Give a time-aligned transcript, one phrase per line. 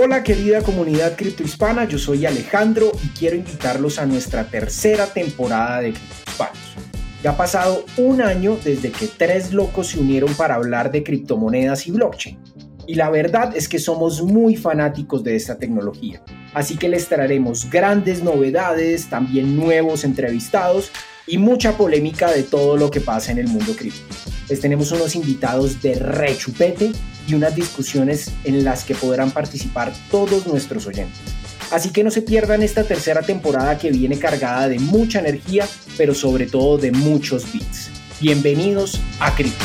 [0.00, 5.92] Hola querida comunidad criptohispana, yo soy Alejandro y quiero invitarlos a nuestra tercera temporada de
[5.92, 6.76] Criptohispanos.
[7.20, 11.88] Ya ha pasado un año desde que tres locos se unieron para hablar de criptomonedas
[11.88, 12.38] y blockchain.
[12.86, 16.22] Y la verdad es que somos muy fanáticos de esta tecnología.
[16.54, 20.92] Así que les traeremos grandes novedades, también nuevos entrevistados
[21.28, 24.00] y mucha polémica de todo lo que pasa en el mundo cripto.
[24.48, 26.92] Les tenemos unos invitados de rechupete
[27.26, 31.20] y unas discusiones en las que podrán participar todos nuestros oyentes.
[31.70, 35.68] Así que no se pierdan esta tercera temporada que viene cargada de mucha energía,
[35.98, 37.90] pero sobre todo de muchos bits.
[38.20, 39.64] Bienvenidos a Crypto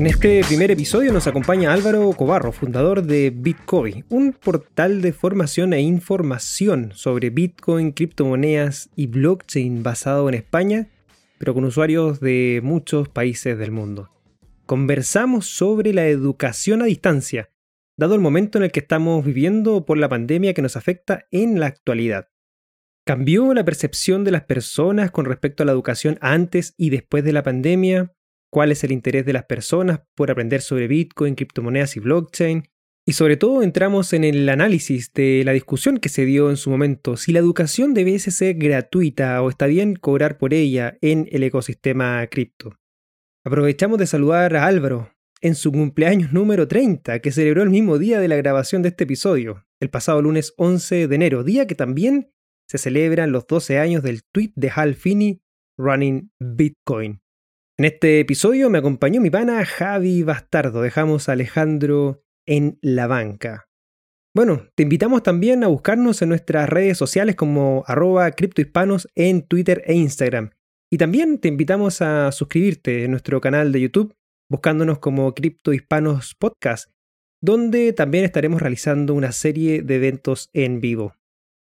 [0.00, 5.74] En este primer episodio nos acompaña Álvaro Cobarro, fundador de Bitcoin, un portal de formación
[5.74, 10.88] e información sobre Bitcoin, criptomonedas y blockchain basado en España,
[11.36, 14.08] pero con usuarios de muchos países del mundo.
[14.64, 17.50] Conversamos sobre la educación a distancia,
[17.98, 21.60] dado el momento en el que estamos viviendo por la pandemia que nos afecta en
[21.60, 22.30] la actualidad.
[23.04, 27.34] ¿Cambió la percepción de las personas con respecto a la educación antes y después de
[27.34, 28.14] la pandemia?
[28.50, 32.64] Cuál es el interés de las personas por aprender sobre Bitcoin, criptomonedas y blockchain.
[33.06, 36.70] Y sobre todo entramos en el análisis de la discusión que se dio en su
[36.70, 41.42] momento, si la educación debe ser gratuita o está bien cobrar por ella en el
[41.42, 42.76] ecosistema cripto.
[43.44, 48.20] Aprovechamos de saludar a Álvaro en su cumpleaños número 30, que celebró el mismo día
[48.20, 52.30] de la grabación de este episodio, el pasado lunes 11 de enero, día que también
[52.68, 55.42] se celebran los 12 años del tweet de Hal Finney
[55.78, 57.22] Running Bitcoin.
[57.80, 60.82] En este episodio me acompañó mi pana Javi Bastardo.
[60.82, 63.70] Dejamos a Alejandro en la banca.
[64.34, 69.82] Bueno, te invitamos también a buscarnos en nuestras redes sociales como arroba criptohispanos en Twitter
[69.86, 70.50] e Instagram.
[70.92, 74.14] Y también te invitamos a suscribirte en nuestro canal de YouTube
[74.50, 76.90] buscándonos como Criptohispanos Podcast,
[77.40, 81.14] donde también estaremos realizando una serie de eventos en vivo.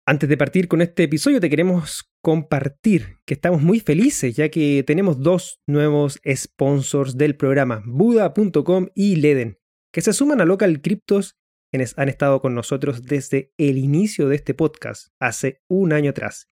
[0.09, 4.83] Antes de partir con este episodio te queremos compartir que estamos muy felices ya que
[4.87, 9.59] tenemos dos nuevos sponsors del programa, Buda.com y Leden,
[9.93, 11.37] que se suman a Local Cryptos
[11.71, 16.49] quienes han estado con nosotros desde el inicio de este podcast, hace un año atrás.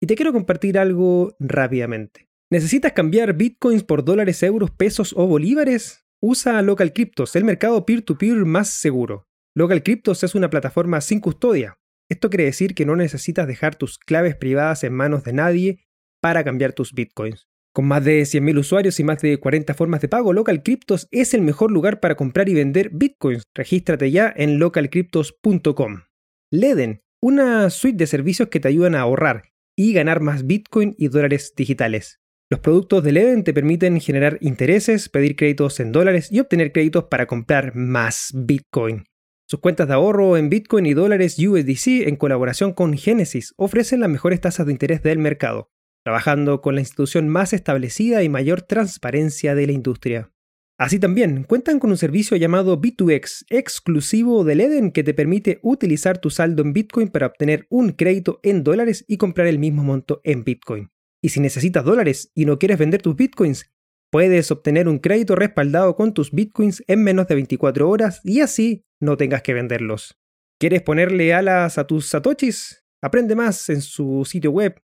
[0.00, 2.28] Y te quiero compartir algo rápidamente.
[2.52, 6.06] ¿Necesitas cambiar bitcoins por dólares, euros, pesos o bolívares?
[6.22, 9.26] Usa Local Cryptos, el mercado peer-to-peer -peer más seguro.
[9.56, 13.98] Local Cryptos es una plataforma sin custodia, esto quiere decir que no necesitas dejar tus
[13.98, 15.86] claves privadas en manos de nadie
[16.20, 17.48] para cambiar tus bitcoins.
[17.72, 21.34] Con más de 100.000 usuarios y más de 40 formas de pago, Local Cryptos es
[21.34, 23.42] el mejor lugar para comprar y vender bitcoins.
[23.54, 26.04] Regístrate ya en localcryptos.com.
[26.50, 31.08] Leden, una suite de servicios que te ayudan a ahorrar y ganar más bitcoin y
[31.08, 32.18] dólares digitales.
[32.48, 37.04] Los productos de Leden te permiten generar intereses, pedir créditos en dólares y obtener créditos
[37.10, 39.04] para comprar más bitcoin.
[39.48, 44.10] Sus cuentas de ahorro en Bitcoin y dólares USDC en colaboración con Genesis ofrecen las
[44.10, 45.70] mejores tasas de interés del mercado,
[46.04, 50.32] trabajando con la institución más establecida y mayor transparencia de la industria.
[50.78, 56.18] Así también cuentan con un servicio llamado B2X, exclusivo del Eden, que te permite utilizar
[56.18, 60.20] tu saldo en Bitcoin para obtener un crédito en dólares y comprar el mismo monto
[60.24, 60.90] en Bitcoin.
[61.22, 63.70] Y si necesitas dólares y no quieres vender tus Bitcoins,
[64.16, 68.86] puedes obtener un crédito respaldado con tus Bitcoins en menos de 24 horas y así
[68.98, 70.18] no tengas que venderlos.
[70.58, 72.82] ¿Quieres ponerle alas a tus satoshis?
[73.02, 74.80] Aprende más en su sitio web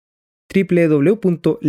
[0.49, 1.61] www.leden.io.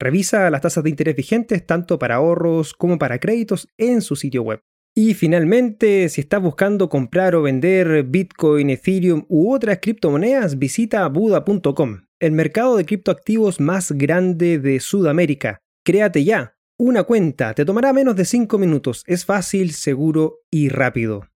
[0.00, 4.42] Revisa las tasas de interés vigentes tanto para ahorros como para créditos en su sitio
[4.42, 4.60] web.
[4.96, 12.00] Y finalmente, si estás buscando comprar o vender Bitcoin, Ethereum u otras criptomonedas, visita Buda.com,
[12.20, 15.62] el mercado de criptoactivos más grande de Sudamérica.
[15.84, 17.54] Créate ya una cuenta.
[17.54, 19.02] Te tomará menos de 5 minutos.
[19.06, 21.26] Es fácil, seguro y rápido.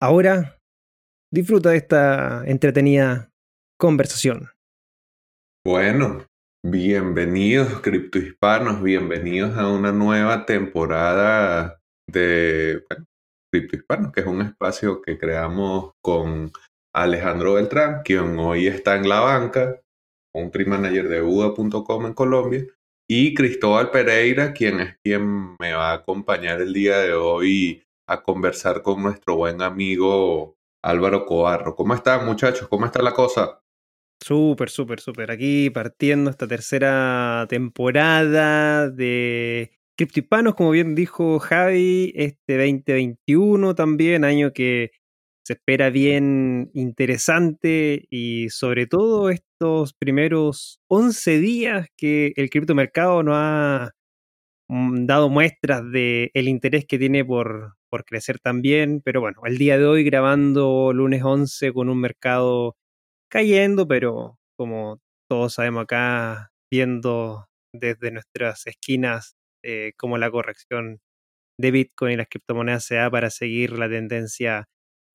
[0.00, 0.58] Ahora,
[1.30, 3.30] disfruta de esta entretenida
[3.78, 4.48] conversación.
[5.66, 6.26] Bueno,
[6.64, 11.78] bienvenidos criptohispanos, bienvenidos a una nueva temporada
[12.10, 13.04] de bueno,
[13.52, 16.52] Criptohispanos, que es un espacio que creamos con
[16.94, 19.80] Alejandro Beltrán, quien hoy está en la banca,
[20.42, 22.66] un tree manager de Buda.com en Colombia,
[23.08, 28.22] y Cristóbal Pereira, quien es quien me va a acompañar el día de hoy a
[28.22, 31.74] conversar con nuestro buen amigo Álvaro Coarro.
[31.74, 32.68] ¿Cómo están muchachos?
[32.68, 33.60] ¿Cómo está la cosa?
[34.20, 35.30] Súper, súper, súper.
[35.30, 44.52] Aquí partiendo esta tercera temporada de Criptipanos, como bien dijo Javi, este 2021 también, año
[44.52, 44.90] que
[45.46, 53.36] se espera bien interesante y sobre todo estos primeros 11 días que el criptomercado no
[53.36, 53.92] ha
[54.68, 59.56] mm, dado muestras de el interés que tiene por, por crecer también, pero bueno, el
[59.56, 62.76] día de hoy grabando lunes 11 con un mercado
[63.30, 65.00] cayendo, pero como
[65.30, 70.98] todos sabemos acá, viendo desde nuestras esquinas eh, cómo la corrección
[71.58, 74.66] de Bitcoin y las criptomonedas se da para seguir la tendencia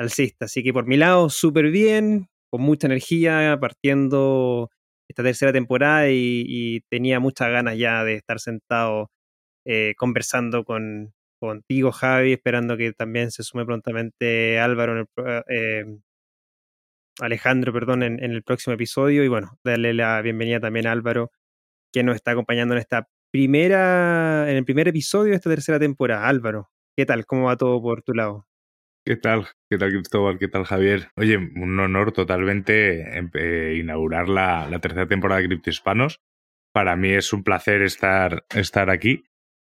[0.02, 0.46] alcista.
[0.46, 4.70] Así que por mi lado, súper bien, con mucha energía, partiendo
[5.10, 9.12] esta tercera temporada y, tenía muchas ganas ya de estar sentado
[9.66, 15.08] eh, conversando con, contigo, Javi, esperando que también se sume prontamente Álvaro,
[15.50, 15.86] eh,
[17.20, 19.24] Alejandro, perdón, en, el próximo episodio.
[19.24, 21.32] Y bueno, darle la bienvenida también a Álvaro,
[21.94, 26.28] que nos está acompañando en esta primera, en el primer episodio de esta tercera temporada.
[26.28, 27.26] Álvaro, ¿qué tal?
[27.26, 28.46] ¿Cómo va todo por tu lado?
[29.04, 29.48] ¿Qué tal?
[29.68, 30.38] ¿Qué tal, Cristóbal?
[30.38, 31.10] ¿Qué tal, Javier?
[31.16, 36.22] Oye, un honor totalmente eh, inaugurar la, tercera temporada de Cripto Hispanos.
[36.72, 39.24] Para mí es un placer estar, estar aquí.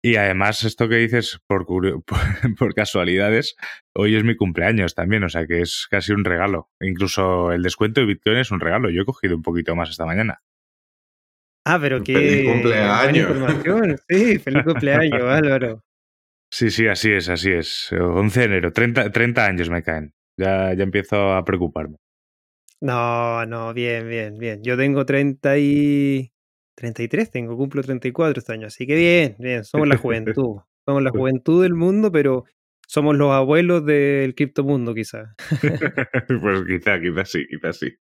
[0.02, 3.58] Y además, esto que dices por, por, casualidades,
[3.94, 6.70] hoy es mi cumpleaños también, o sea que es casi un regalo.
[6.80, 8.90] Incluso el descuento de Bitcoin es un regalo.
[8.90, 10.42] Yo he cogido un poquito más esta mañana.
[11.66, 12.14] Ah, pero qué.
[12.14, 14.02] Feliz cumpleaños.
[14.08, 15.84] Sí, feliz cumpleaños, Álvaro.
[16.50, 17.92] Sí, sí, así es, así es.
[17.92, 20.14] 11 de enero, 30, 30 años me caen.
[20.38, 21.98] Ya, ya empiezo a preocuparme.
[22.80, 24.64] No, no, bien, bien, bien.
[24.64, 26.32] Yo tengo 30 y...
[26.76, 30.58] 33 tengo, cumplo 34 este año, así que bien, bien, somos la juventud.
[30.86, 32.46] Somos la juventud del mundo, pero
[32.88, 35.34] somos los abuelos del criptomundo, quizá.
[36.42, 37.94] pues quizá, quizá sí, quizá sí.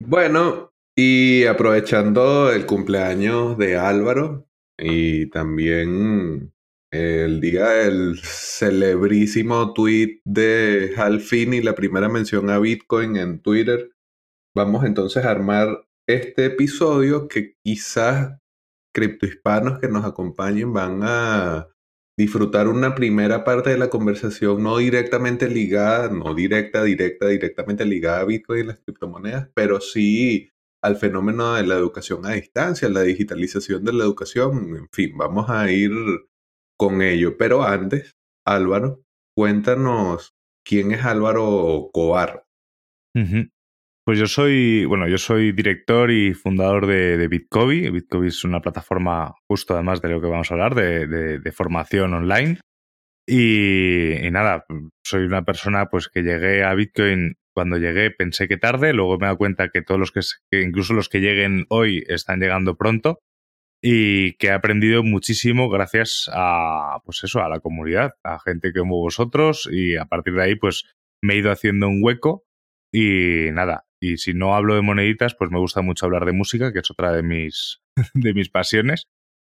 [0.00, 4.48] bueno, y aprovechando el cumpleaños de Álvaro
[4.78, 6.54] y también
[6.92, 13.90] el día del celebrísimo tweet de Hal Finney, la primera mención a Bitcoin en Twitter,
[14.54, 18.38] vamos entonces a armar este episodio que quizás
[18.94, 21.68] criptohispanos que nos acompañen van a
[22.18, 28.20] disfrutar una primera parte de la conversación no directamente ligada, no directa, directa, directamente ligada
[28.20, 30.50] a Bitcoin y las criptomonedas, pero sí
[30.82, 35.50] al fenómeno de la educación a distancia, la digitalización de la educación, en fin, vamos
[35.50, 35.90] a ir
[36.78, 37.36] con ello.
[37.36, 38.12] Pero antes,
[38.46, 39.02] Álvaro,
[39.36, 40.34] cuéntanos
[40.64, 42.44] quién es Álvaro Cobar.
[44.04, 47.92] Pues yo soy, bueno, yo soy director y fundador de, de Bitcoin.
[47.92, 52.60] Bitcoin es una plataforma justo además de lo que vamos a hablar, de, formación online.
[53.28, 54.64] Y, nada,
[55.04, 59.24] soy una persona pues que llegué a Bitcoin cuando llegué pensé que tarde, luego me
[59.24, 60.20] he dado cuenta que todos los que,
[60.50, 63.18] que, incluso los que lleguen hoy están llegando pronto
[63.82, 68.96] y que he aprendido muchísimo gracias a pues eso, a la comunidad, a gente como
[68.98, 70.84] vosotros y a partir de ahí pues
[71.22, 72.44] me he ido haciendo un hueco
[72.92, 76.72] y nada, y si no hablo de moneditas, pues me gusta mucho hablar de música,
[76.72, 77.80] que es otra de mis,
[78.14, 79.08] de mis pasiones.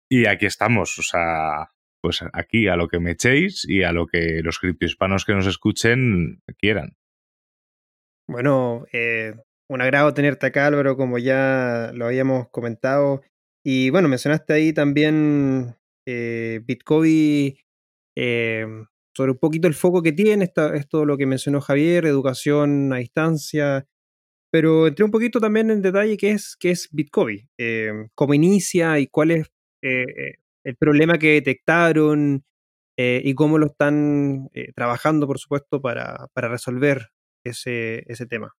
[0.10, 1.70] Y aquí estamos, o sea,
[2.02, 5.46] pues aquí a lo que me echéis y a lo que los criptohispanos que nos
[5.46, 6.96] escuchen quieran.
[8.28, 9.36] Bueno, eh,
[9.68, 13.22] un agrado tenerte acá, Álvaro, como ya lo habíamos comentado.
[13.64, 15.76] Y bueno, mencionaste ahí también
[16.08, 17.56] eh, Bitcoin,
[18.16, 18.66] eh,
[19.16, 22.98] sobre un poquito el foco que tiene, esto, esto lo que mencionó Javier, educación a
[22.98, 23.86] distancia,
[24.52, 29.00] pero entré un poquito también en detalle qué es, qué es Bitcoin, eh, cómo inicia
[29.00, 29.52] y cuál es
[29.84, 32.44] eh, el problema que detectaron
[33.02, 37.08] y cómo lo están trabajando, por supuesto, para, para resolver
[37.46, 38.54] ese, ese tema.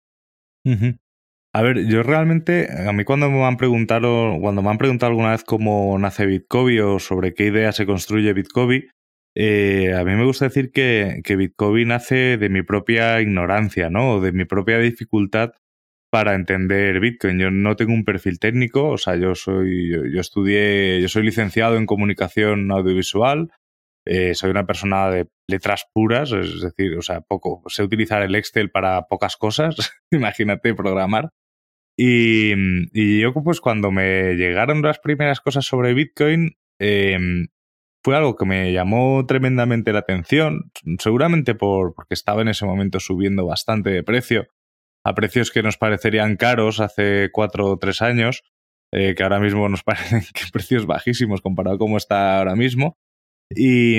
[1.53, 5.33] A ver, yo realmente, a mí cuando me han preguntado, cuando me han preguntado alguna
[5.33, 8.85] vez cómo nace Bitcoin o sobre qué idea se construye Bitcoin,
[9.37, 14.13] a mí me gusta decir que, que Bitcoin nace de mi propia ignorancia, ¿no?
[14.15, 15.53] O de mi propia dificultad
[16.11, 17.39] para entender Bitcoin.
[17.39, 21.77] Yo no tengo un perfil técnico, o sea, yo soy, yo, estudié, yo soy licenciado
[21.77, 23.51] en comunicación audiovisual,
[24.07, 28.35] eh, soy una persona de letras puras, es decir, o sea, poco, sé utilizar el
[28.35, 31.31] Excel para pocas cosas, imagínate programar.
[32.03, 32.55] Y,
[32.95, 37.49] y, yo, pues, cuando me llegaron las primeras cosas sobre Bitcoin, em,
[38.03, 43.01] fue algo que me llamó tremendamente la atención, seguramente por, porque estaba en ese momento
[43.01, 44.49] subiendo bastante de precio
[45.05, 48.45] a precios que nos parecerían caros hace cuatro o tres años,
[48.93, 52.97] eh, que ahora mismo nos parecen que precios bajísimos comparado con cómo está ahora mismo.
[53.55, 53.99] Y,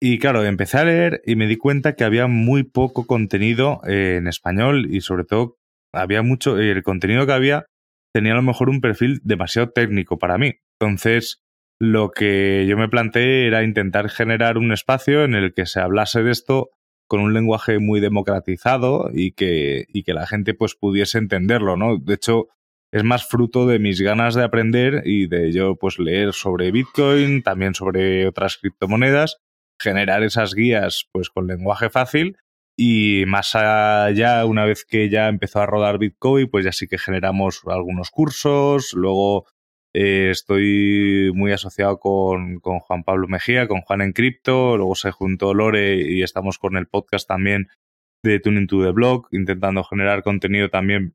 [0.00, 4.16] y claro, empecé a leer y me di cuenta que había muy poco contenido eh,
[4.16, 5.58] en español y sobre todo
[5.92, 7.66] había mucho, el contenido que había
[8.14, 10.54] tenía a lo mejor un perfil demasiado técnico para mí.
[10.78, 11.42] Entonces,
[11.80, 16.22] lo que yo me planteé era intentar generar un espacio en el que se hablase
[16.22, 16.70] de esto
[17.08, 21.98] con un lenguaje muy democratizado y que, y que la gente pues pudiese entenderlo, ¿no?
[21.98, 22.48] De hecho,
[22.92, 27.42] es más fruto de mis ganas de aprender y de yo pues leer sobre Bitcoin,
[27.42, 29.38] también sobre otras criptomonedas,
[29.80, 32.36] generar esas guías pues con lenguaje fácil
[32.84, 36.98] y más allá, una vez que ya empezó a rodar Bitcoin, pues ya sí que
[36.98, 39.46] generamos algunos cursos, luego
[39.94, 45.54] eh, estoy muy asociado con, Juan Pablo Mejía, con Juan en Cripto, luego se juntó
[45.54, 47.68] Lore y estamos con el podcast también
[48.24, 51.14] de Tuning to the Blog, intentando generar contenido también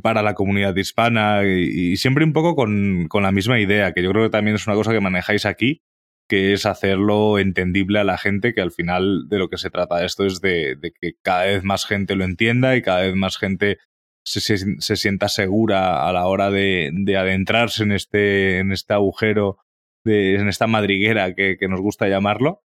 [0.00, 1.42] para la comunidad hispana.
[1.44, 4.54] Y, y siempre un poco con, con, la misma idea, que yo creo que también
[4.54, 5.82] es una cosa que manejáis aquí,
[6.30, 10.04] que es hacerlo entendible a la gente, que al final de lo que se trata
[10.04, 13.78] esto es de, que cada vez más gente lo entienda y cada vez más gente
[14.24, 19.58] se, se, sienta segura a la hora de, de, adentrarse en este, en este agujero,
[20.04, 22.62] de, en esta madriguera que, que nos gusta llamarlo.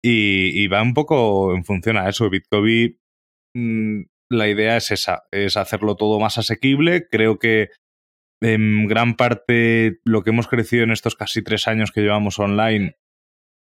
[0.00, 2.30] Y, va un poco en función a eso.
[2.30, 3.00] Bitcoin,
[3.54, 7.08] mmm, la idea es esa, es hacerlo todo más asequible.
[7.10, 7.70] Creo que
[8.40, 12.94] en gran parte lo que hemos crecido en estos casi tres años que llevamos online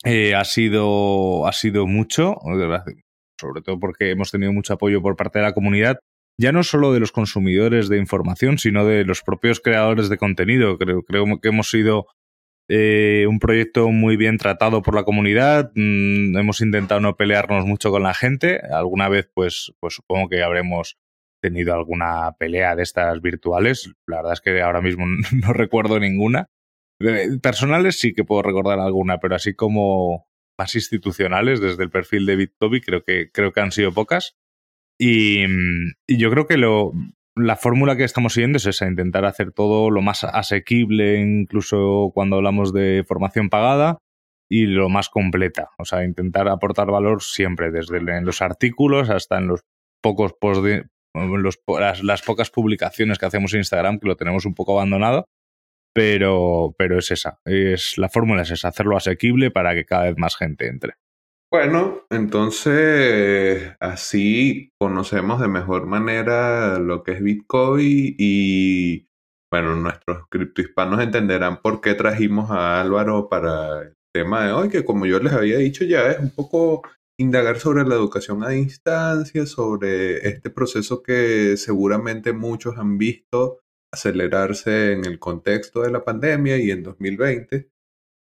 [0.04, 2.38] eh, ha, sido, ha sido mucho,
[3.40, 6.00] sobre todo porque hemos tenido mucho apoyo por parte de la comunidad,
[6.40, 10.78] ya no solo de los consumidores de información, sino de los propios creadores de contenido.
[10.78, 12.08] Creo, creo que hemos sido
[12.70, 15.72] eh, un proyecto muy bien tratado por la comunidad.
[15.76, 18.60] Mm, hemos intentado no pelearnos mucho con la gente.
[18.60, 20.98] Alguna vez, pues, pues supongo que habremos
[21.42, 23.94] tenido alguna pelea de estas virtuales.
[24.08, 26.48] La verdad es que ahora mismo no recuerdo ninguna.
[27.42, 32.36] Personales sí que puedo recordar alguna, pero así como más institucionales desde el perfil de
[32.36, 34.36] Bitcoin creo que, creo que han sido pocas.
[35.00, 35.44] Y,
[36.08, 36.94] y yo creo que lo,
[37.36, 42.38] la fórmula que estamos siguiendo es esa, intentar hacer todo lo más asequible, incluso cuando
[42.38, 43.98] hablamos de formación pagada,
[44.50, 45.72] y lo más completa.
[45.80, 49.62] O sea, intentar aportar valor siempre, desde en los artículos hasta en los
[50.02, 50.86] pocos post de,
[52.04, 55.26] las, pocas publicaciones que hacemos en Instagram, que lo tenemos un poco abandonado,
[55.94, 60.16] pero, pero es esa, es, la fórmula es esa, hacerlo asequible para que cada vez
[60.18, 60.94] más gente entre.
[61.52, 69.08] Bueno, entonces así conocemos de mejor manera lo que es Bitcoin y
[69.52, 74.84] bueno, nuestros criptohispanos entenderán por qué trajimos a Álvaro para el tema de hoy, que
[74.84, 76.82] como yo les había dicho ya es un poco
[77.20, 83.60] indagar sobre la educación a distancia, sobre este proceso que seguramente muchos han visto
[83.94, 87.70] acelerarse en el contexto de la pandemia y en 2020.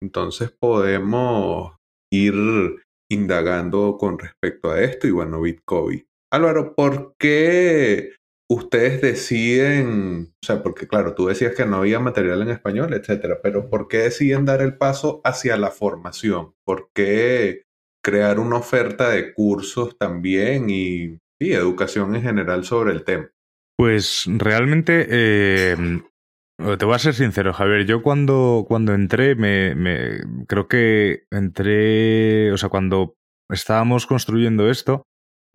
[0.03, 1.77] Entonces podemos
[2.13, 2.35] ir
[3.11, 6.07] indagando con respecto a esto y bueno, Bitcoin.
[6.33, 8.15] Álvaro, ¿por qué
[8.51, 13.41] ustedes deciden, o sea, porque claro, tú decías que no había material en español, etcétera,
[13.43, 16.55] pero ¿por qué deciden dar el paso hacia la formación?
[16.65, 17.63] ¿Por qué
[18.05, 23.31] crear una oferta de cursos también y, y educación en general sobre el tema?
[23.81, 25.75] Pues realmente, eh,
[26.79, 27.87] te voy a ser sincero, Javier.
[27.87, 33.17] Yo cuando, cuando entré, me, me, creo que entré, o sea, cuando
[33.49, 35.05] estábamos construyendo esto,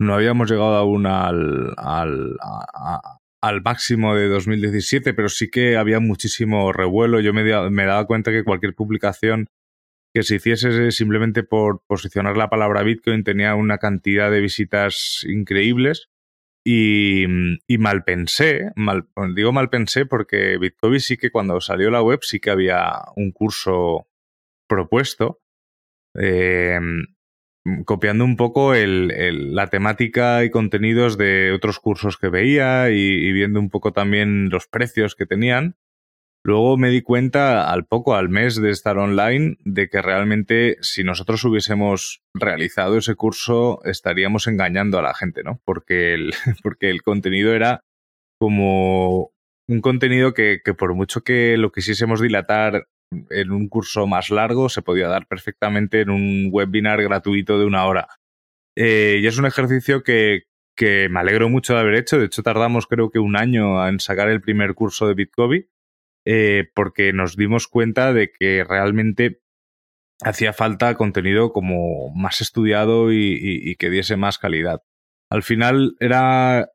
[0.00, 6.00] no habíamos llegado aún al, al, a, al máximo de 2017, pero sí que había
[6.00, 7.20] muchísimo revuelo.
[7.20, 9.46] Yo me, me daba cuenta que cualquier publicación
[10.12, 16.08] que se hiciese simplemente por posicionar la palabra Bitcoin tenía una cantidad de visitas increíbles.
[16.68, 17.26] Y,
[17.78, 19.06] mal pensé, mal,
[19.36, 23.30] digo mal pensé porque Bitcoin sí que cuando salió la web sí que había un
[23.30, 24.08] curso
[24.66, 25.40] propuesto,
[26.18, 26.80] eh,
[27.84, 33.70] copiando un poco la temática y contenidos de otros cursos que veía y viendo un
[33.70, 35.76] poco también los precios que tenían.
[36.46, 41.02] Luego me di cuenta al poco, al mes de estar online, de que realmente si
[41.02, 45.60] nosotros hubiésemos realizado ese curso estaríamos engañando a la gente, ¿no?
[45.64, 46.30] Porque el,
[46.62, 47.80] porque el contenido era
[48.38, 49.32] como
[49.68, 52.86] un contenido que, que por mucho que lo quisiésemos dilatar
[53.30, 57.86] en un curso más largo, se podía dar perfectamente en un webinar gratuito de una
[57.86, 58.06] hora.
[58.76, 60.44] Eh, y es un ejercicio que,
[60.76, 62.20] que me alegro mucho de haber hecho.
[62.20, 65.66] De hecho, tardamos creo que un año en sacar el primer curso de Bitcoin
[66.28, 69.40] eh, porque nos dimos cuenta de que realmente
[70.22, 74.82] hacía falta contenido como más estudiado y, que diese más calidad.
[75.30, 76.68] Al final era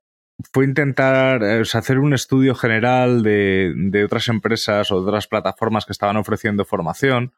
[0.53, 5.85] fue intentar eh, hacer un estudio general de, de, otras empresas o de otras plataformas
[5.85, 7.33] que estaban ofreciendo formación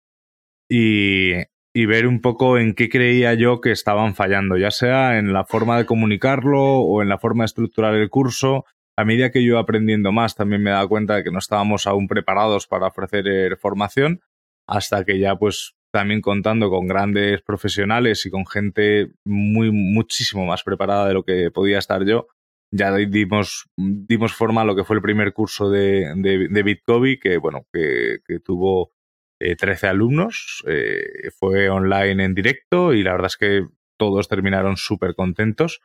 [0.69, 1.33] y,
[1.73, 5.43] y, ver un poco en qué creía yo que estaban fallando, ya sea en la
[5.45, 8.65] forma de comunicarlo o en la forma de estructurar el curso
[8.97, 12.07] a medida que yo aprendiendo más, también me dado cuenta de que no estábamos aún
[12.07, 14.21] preparados para ofrecer eh, formación,
[14.67, 20.63] hasta que ya pues también contando con grandes profesionales y con gente muy, muchísimo más
[20.63, 22.27] preparada de lo que podía estar yo.
[22.71, 27.37] Ya dimos, dimos forma a lo que fue el primer curso de, de, Bitcoin, que
[27.37, 28.91] bueno, que, tuvo
[29.39, 33.67] 13 eh, alumnos, eh, fue online en directo y la verdad es que
[33.99, 35.81] todos terminaron súper contentos.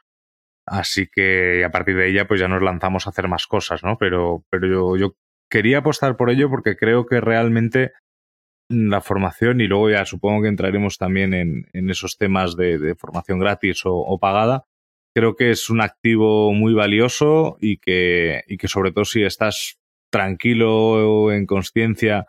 [0.71, 3.97] Así que a partir de ella pues ya nos lanzamos a hacer más cosas, ¿no?
[3.99, 5.17] Pero, pero yo, yo
[5.51, 7.93] quería apostar por ello porque creo que realmente
[8.71, 13.39] la formación y luego ya supongo que entraremos también en, en esos temas de, formación
[13.39, 14.65] gratis o, pagada.
[15.15, 19.79] Creo que es un activo muy valioso y que, y que sobre todo si estás
[20.11, 22.27] tranquilo en conciencia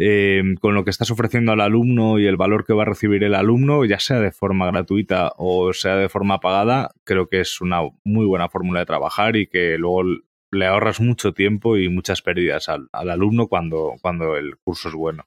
[0.00, 3.24] eh, con lo que estás ofreciendo al alumno y el valor que va a recibir
[3.24, 7.60] el alumno, ya sea de forma gratuita o sea de forma pagada, creo que es
[7.60, 10.04] una muy buena fórmula de trabajar y que luego
[10.52, 14.94] le ahorras mucho tiempo y muchas pérdidas al, al alumno cuando, cuando el curso es
[14.94, 15.26] bueno.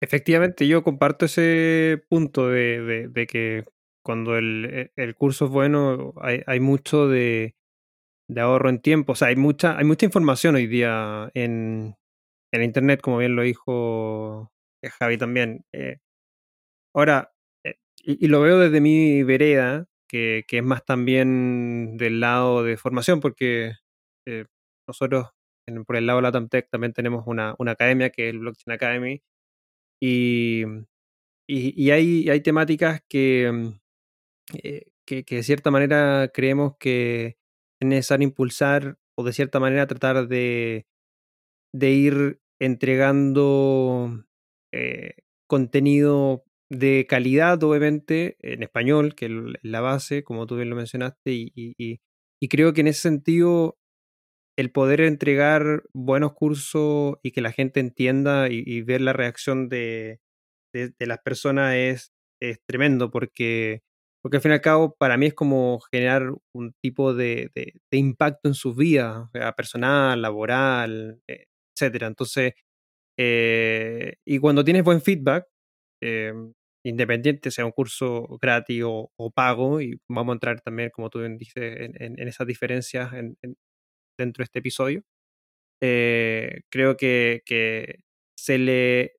[0.00, 3.64] Efectivamente, yo comparto ese punto de, de, que
[4.04, 7.56] cuando el, el, curso es bueno hay, hay mucho de,
[8.28, 9.12] de, ahorro en tiempo.
[9.12, 11.96] O sea, hay mucha, hay mucha información hoy día en,
[12.52, 15.64] en Internet, como bien lo dijo eh, Javi también.
[15.72, 15.98] Eh,
[16.94, 17.32] ahora,
[17.64, 22.76] eh, y, lo veo desde mi vereda, que, que, es más también del lado de
[22.76, 23.74] formación, porque
[24.86, 25.30] nosotros
[25.86, 28.74] por el lado de la Tamtech también tenemos una, una academia que es el Blockchain
[28.74, 29.22] Academy
[30.00, 30.64] y,
[31.48, 33.80] y, hay, hay, temáticas que, mm,
[35.06, 37.38] que, que, de cierta manera creemos que
[37.80, 40.86] es necesario impulsar o de cierta manera tratar de,
[41.74, 44.24] de ir entregando
[44.72, 45.14] eh,
[45.48, 51.32] contenido de calidad, obviamente, en español, que es la base, como tú bien lo mencionaste,
[51.32, 52.00] y,
[52.48, 53.78] creo que en ese sentido
[54.56, 60.20] el poder entregar buenos cursos y que la gente entienda y, ver la reacción de,
[60.72, 63.82] de, las personas es, es, tremendo porque,
[64.22, 67.98] porque al fin y al cabo para mí es como generar un tipo de, de,
[67.98, 72.06] impacto en sus vidas, personal, laboral, eh, etcétera.
[72.08, 72.54] Entonces,
[73.18, 75.46] eh, y cuando tienes buen feedback,
[76.02, 76.32] eh,
[76.84, 81.54] independiente sea un curso gratis o, pago, y vamos a entrar también, como tú dices,
[81.80, 83.36] en, en, esas diferencias en,
[84.18, 85.02] dentro de este episodio.
[85.82, 88.00] Eh, creo que, que,
[88.36, 89.14] se, le,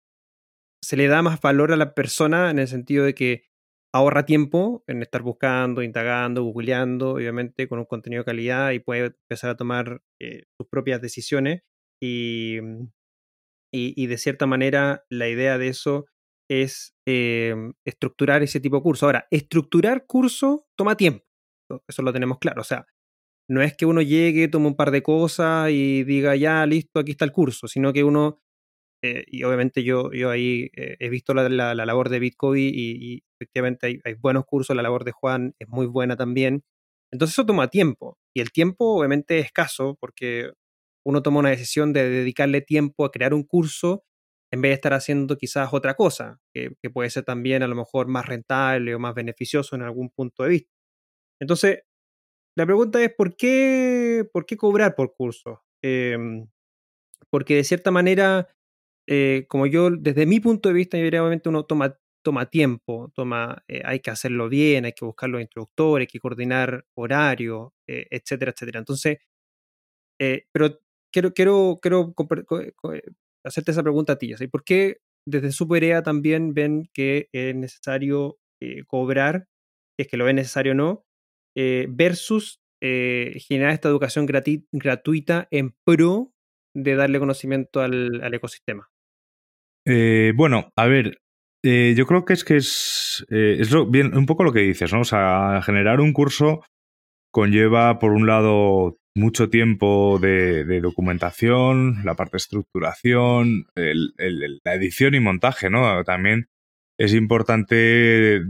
[0.84, 3.46] se le da más valor a la persona en el sentido de que
[3.94, 9.08] ahorra tiempo en estar buscando, indagando, googleando, obviamente con un contenido de calidad y puede
[9.08, 11.62] empezar a tomar eh, sus propias decisiones
[12.04, 12.60] y,
[13.72, 16.06] y, de cierta manera la idea de eso
[16.50, 19.06] es eh, estructurar ese tipo de curso.
[19.06, 21.24] Ahora, estructurar curso toma tiempo,
[21.88, 22.86] eso lo tenemos claro, o sea,
[23.50, 27.12] no es que uno llegue, tome un par de cosas y diga, ya, listo, aquí
[27.12, 28.42] está el curso, sino que uno,
[29.02, 33.16] eh, y obviamente yo, yo ahí eh, he visto la, la, labor de Bitcoin y,
[33.16, 36.64] y efectivamente hay, hay, buenos cursos, la labor de Juan es muy buena también.
[37.12, 40.52] Entonces eso toma tiempo, y el tiempo obviamente es escaso porque
[41.06, 44.04] uno toma una decisión de dedicarle tiempo a crear un curso
[44.54, 48.08] en vez de estar haciendo quizás otra cosa, que, puede ser también a lo mejor
[48.08, 50.72] más rentable o más beneficioso en algún punto de vista.
[51.42, 51.82] Entonces,
[52.58, 55.64] la pregunta es, ¿por qué, por qué cobrar por curso?
[55.84, 56.48] Em,
[57.32, 58.48] porque de cierta manera,
[59.08, 63.82] eh, como yo, desde mi punto de vista, obviamente uno toma, toma tiempo, toma, eh,
[63.86, 68.52] hay que hacerlo bien, hay que buscar los instructores, hay que coordinar horario, eh, etcétera,
[68.52, 68.80] etcétera.
[68.80, 69.18] Entonces,
[70.52, 70.80] pero
[71.14, 72.14] quiero, quiero, quiero
[73.46, 78.38] hacerte esa pregunta a ti, ¿por qué desde Superea también ven que es necesario
[78.88, 79.48] cobrar,
[80.00, 81.06] es que lo es necesario o no,
[81.56, 86.32] eh, versus eh, generar esta educación gratuita en pro
[86.76, 88.90] de darle conocimiento al, ecosistema?
[89.86, 91.20] Eh, bueno, a ver,
[91.64, 95.02] yo creo que es que es, un poco lo que dices, ¿no?
[95.02, 96.62] O sea, generar un curso
[97.32, 105.20] conlleva, por un lado, mucho tiempo de, documentación, la parte de estructuración, la edición y
[105.20, 106.04] montaje, ¿no?
[106.04, 106.48] También
[107.00, 108.42] es importante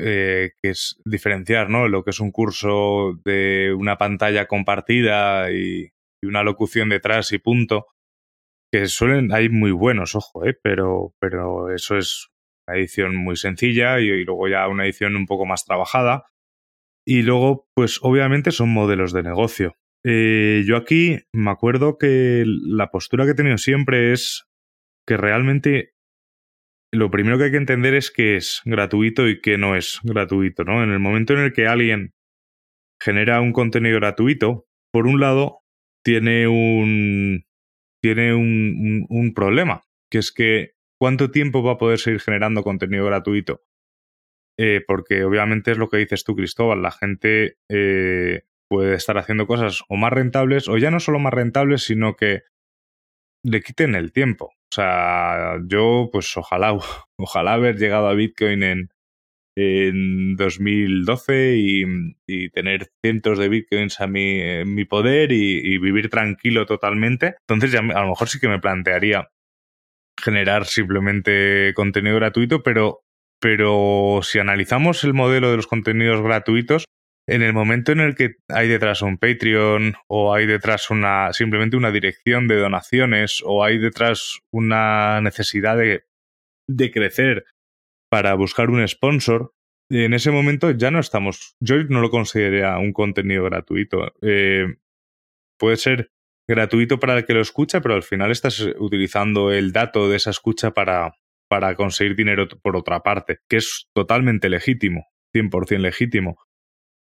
[0.00, 1.86] eh, que es diferenciar ¿no?
[1.88, 5.90] lo que es un curso de una pantalla compartida y,
[6.22, 7.86] una locución detrás y punto,
[8.72, 10.58] que suelen, hay muy buenos, ojo, ¿eh?
[10.62, 12.30] pero, pero eso es
[12.66, 16.24] una edición muy sencilla y, luego ya una edición un poco más trabajada.
[17.06, 19.76] Y luego, pues obviamente son modelos de negocio.
[20.06, 24.46] Eh, yo aquí me acuerdo que la postura que he tenido siempre es
[25.06, 25.94] que realmente
[26.92, 30.64] lo primero que hay que entender es que es gratuito y que no es gratuito,
[30.64, 30.82] ¿no?
[30.82, 32.14] En el momento en el que alguien
[33.02, 35.60] genera un contenido gratuito, por un lado,
[36.04, 37.44] tiene un,
[38.00, 43.04] tiene un, un, problema, que es que ¿cuánto tiempo va a poder seguir generando contenido
[43.06, 43.62] gratuito?
[44.56, 49.46] Eh, porque obviamente es lo que dices tú, Cristóbal, la gente eh, puede estar haciendo
[49.46, 52.42] cosas o más rentables, o ya no solo más rentables, sino que
[53.44, 54.46] le quiten el tiempo.
[54.46, 56.76] O sea, yo pues ojalá,
[57.18, 58.88] ojalá haber llegado a Bitcoin en,
[59.56, 61.84] en 2012 y,
[62.26, 67.36] y, tener cientos de bitcoins a mi, en mi poder y, vivir tranquilo totalmente.
[67.48, 69.30] Entonces ya a lo mejor sí que me plantearía
[70.20, 73.02] generar simplemente contenido gratuito, pero,
[73.40, 76.84] pero si analizamos el modelo de los contenidos gratuitos,
[77.26, 81.76] en el momento en el que hay detrás un Patreon o hay detrás una simplemente
[81.76, 86.04] una dirección de donaciones o hay detrás una necesidad de,
[86.68, 87.44] de crecer
[88.10, 89.52] para buscar un sponsor,
[89.90, 94.12] en ese momento ya no estamos, yo no lo consideraría un contenido gratuito.
[94.22, 94.66] Eh,
[95.58, 96.10] puede ser
[96.48, 100.30] gratuito para el que lo escucha, pero al final estás utilizando el dato de esa
[100.30, 101.14] escucha para,
[101.48, 106.38] para conseguir dinero por otra parte, que es totalmente legítimo, 100% legítimo.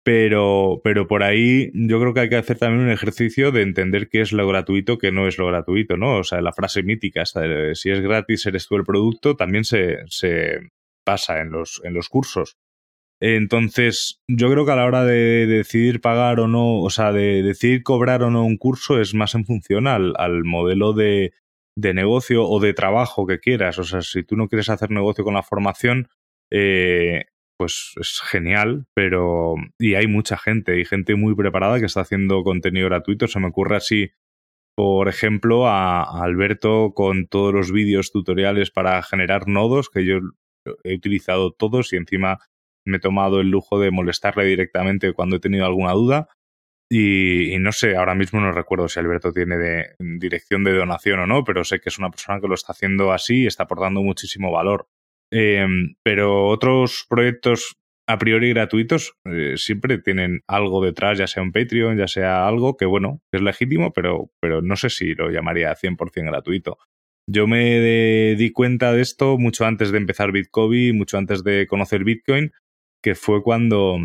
[0.04, 4.08] Pero, pero por ahí yo creo que hay que hacer también un ejercicio de entender
[4.08, 6.18] qué es lo gratuito, qué no es lo gratuito, ¿no?
[6.18, 10.58] O sea, la frase mítica, si es gratis eres tú el producto, también se, se,
[11.04, 12.56] pasa en los, en los cursos.
[13.20, 17.42] Entonces, yo creo que a la hora de decidir pagar o no, o sea, de
[17.42, 21.32] decidir cobrar o no un curso es más en función al, al modelo de,
[21.76, 23.78] de, negocio o de trabajo que quieras.
[23.78, 26.08] O sea, si tú no quieres hacer negocio con la formación,
[26.50, 27.26] eh,
[27.62, 29.54] pues es genial, pero...
[29.78, 33.28] Y hay mucha gente, y gente muy preparada que está haciendo contenido gratuito.
[33.28, 34.10] Se me ocurre así,
[34.76, 40.18] por ejemplo, a, Alberto con todos los vídeos tutoriales para generar nodos, que yo
[40.82, 42.40] he utilizado todos y encima
[42.84, 46.28] me he tomado el lujo de molestarle directamente cuando he tenido alguna duda.
[46.90, 51.26] Y, no sé, ahora mismo no recuerdo si Alberto tiene de, dirección de donación o
[51.28, 54.02] no, pero sé que es una persona que lo está haciendo así y está aportando
[54.02, 54.88] muchísimo valor.
[55.34, 61.52] Em, pero otros proyectos a priori gratuitos eh, siempre tienen algo detrás, ya sea un
[61.52, 65.74] Patreon, ya sea algo que, bueno, es legítimo, pero, pero no sé si lo llamaría
[65.74, 66.78] 100% gratuito.
[67.26, 72.04] Yo me di cuenta de esto mucho antes de empezar Bitcoin, mucho antes de conocer
[72.04, 72.52] Bitcoin,
[73.02, 73.96] que fue cuando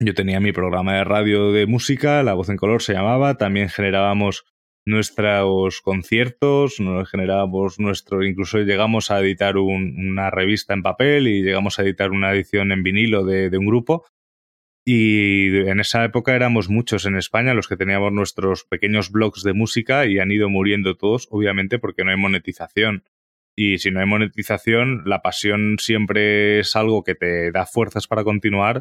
[0.00, 3.68] yo tenía mi programa de radio de música, La Voz en Color se llamaba, también
[3.68, 4.44] generábamos
[4.88, 6.78] nuestros conciertos,
[7.10, 12.32] generábamos nuestro, incluso llegamos a editar una revista en papel y llegamos a editar una
[12.32, 14.04] edición en vinilo de un grupo
[14.90, 19.52] y en esa época éramos muchos en España los que teníamos nuestros pequeños blogs de
[19.52, 23.04] música y han ido muriendo todos, obviamente, porque no hay monetización.
[23.54, 28.24] Y si no hay monetización, la pasión siempre es algo que te da fuerzas para
[28.24, 28.80] continuar,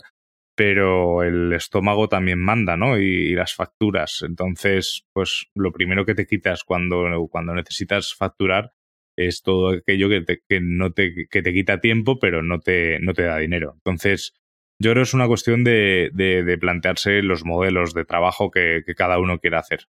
[0.58, 2.98] pero el estómago también manda, ¿no?
[2.98, 4.24] Y, las facturas.
[4.28, 8.74] Entonces, pues lo primero que te quitas cuando, cuando necesitas facturar
[9.16, 13.14] es todo aquello que, te, no te, que te quita tiempo, pero no te, no
[13.14, 13.74] te da dinero.
[13.76, 14.34] Entonces,
[14.82, 18.96] yo creo que es una cuestión de, de, plantearse los modelos de trabajo que, que,
[18.96, 19.86] cada uno quiera hacer.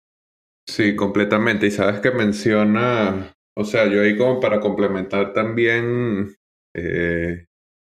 [0.65, 1.67] Sí, completamente.
[1.67, 6.35] Y sabes que menciona, o sea, yo ahí como para complementar también
[6.73, 7.47] eh,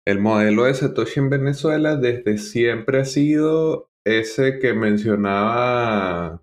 [0.09, 6.41] el modelo de Satoshi en Venezuela desde siempre ha sido ese que mencionaba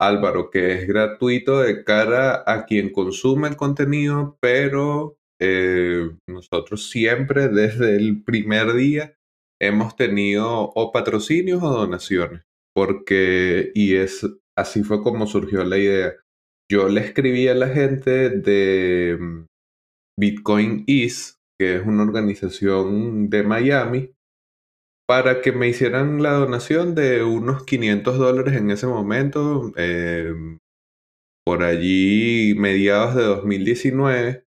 [0.00, 7.48] Álvaro, que es gratuito de cara a quien consume el contenido, pero eh, nosotros siempre
[7.48, 9.14] desde el primer día
[9.60, 12.42] hemos tenido o patrocinios o donaciones,
[12.74, 16.14] porque, y es así fue como surgió la idea.
[16.70, 19.46] Yo le escribí a la gente de mm,
[20.18, 24.14] Bitcoin East, que es una organización de Miami,
[25.06, 30.58] para que me hicieran la donación de unos 500 dólares en ese momento, em,
[31.44, 34.46] por allí mediados de 2019.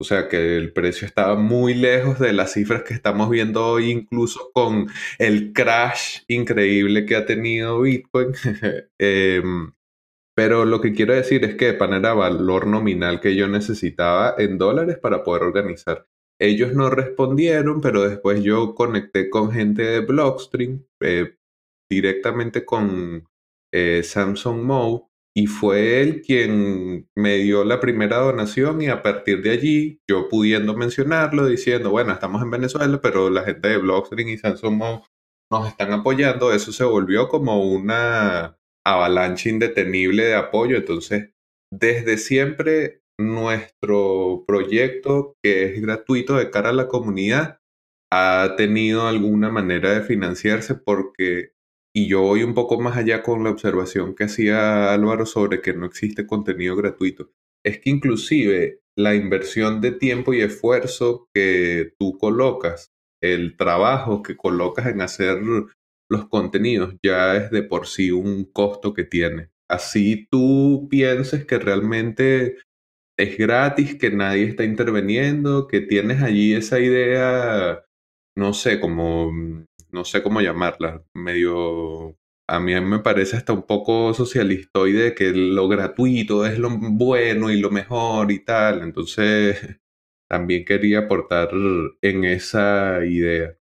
[0.00, 3.90] O sea que el precio estaba muy lejos de las cifras que estamos viendo hoy,
[3.90, 8.32] incluso con el crash increíble que ha tenido Bitcoin.
[8.98, 9.72] Em,
[10.36, 14.58] pero lo que quiero decir es que pan era valor nominal que yo necesitaba en
[14.58, 16.06] dólares para poder organizar.
[16.40, 21.36] Ellos no respondieron, pero después yo conecté con gente de Blockstream, eh,
[21.90, 23.28] directamente con
[23.72, 29.42] eh, Samsung Mo, y fue él quien me dio la primera donación y a partir
[29.42, 34.28] de allí yo pudiendo mencionarlo diciendo, bueno, estamos en Venezuela, pero la gente de Blockstream
[34.28, 34.80] y Samsung
[35.50, 40.76] nos están apoyando, eso se volvió como una avalancha indetenible de apoyo.
[40.76, 41.30] Entonces,
[41.72, 47.58] desde siempre nuestro proyecto, que es gratuito de cara a la comunidad,
[48.12, 51.52] ha tenido alguna manera de financiarse porque
[51.94, 55.74] y yo voy un poco más allá con la observación que hacía Álvaro sobre que
[55.74, 57.30] no existe contenido gratuito.
[57.64, 64.36] es que inclusive la inversión de tiempo y esfuerzo que tú colocas, el trabajo que
[64.36, 65.38] colocas en hacer
[66.08, 69.50] los contenidos, ya es de por sí un costo que tiene.
[69.68, 72.58] Así tú pienses que realmente
[73.18, 77.84] es gratis, que nadie está interviniendo, que tienes allí esa idea,
[78.36, 79.32] no sé, como,
[79.92, 82.16] no sé cómo llamarla, medio,
[82.48, 87.60] a mí me parece hasta un poco socialistoide que lo gratuito es lo bueno y
[87.60, 89.80] lo mejor y tal, entonces
[90.28, 91.50] también quería aportar
[92.02, 93.57] en esa idea.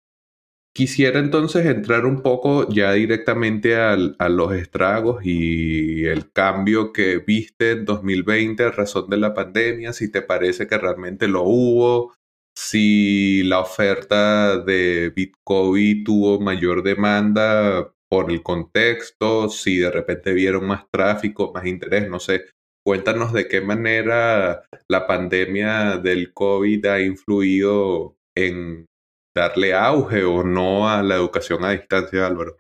[0.75, 7.71] Quisiera entonces entrar un poco ya directamente a los estragos y el cambio que viste
[7.71, 12.15] en 2020 a razón de la pandemia, si te parece que realmente lo hubo,
[12.55, 20.65] si la oferta de Bitcoin tuvo mayor demanda por el contexto, si de repente vieron
[20.65, 22.45] más tráfico, más interés, no sé.
[22.83, 28.88] Cuéntanos de qué manera la pandemia del COVID ha influido en
[29.35, 32.57] darle auge o no a la educación a distancia, Álvaro.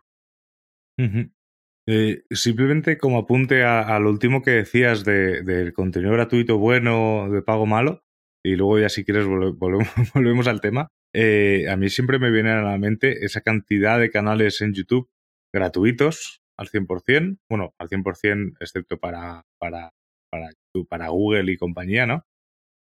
[1.85, 7.65] Eh, simplemente como apunte a, lo último que decías del contenido gratuito bueno, de pago
[7.65, 8.03] malo,
[8.43, 9.25] y luego ya si quieres
[9.57, 14.09] volvemos, al tema, eh, a mí siempre me viene a la mente esa cantidad de
[14.09, 15.09] canales en YouTube
[15.53, 19.91] gratuitos al 100%, bueno, al 100% excepto para, para,
[20.31, 20.49] para,
[20.89, 22.23] para Google y compañía, ¿no?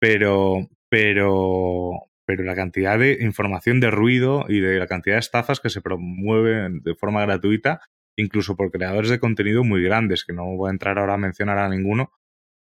[0.00, 5.60] Pero, pero, pero la cantidad de información de ruido y de la cantidad de estafas
[5.60, 7.80] que se promueven de forma gratuita,
[8.18, 11.56] incluso por creadores de contenido muy grandes, que no voy a entrar ahora a mencionar
[11.56, 12.12] a ninguno,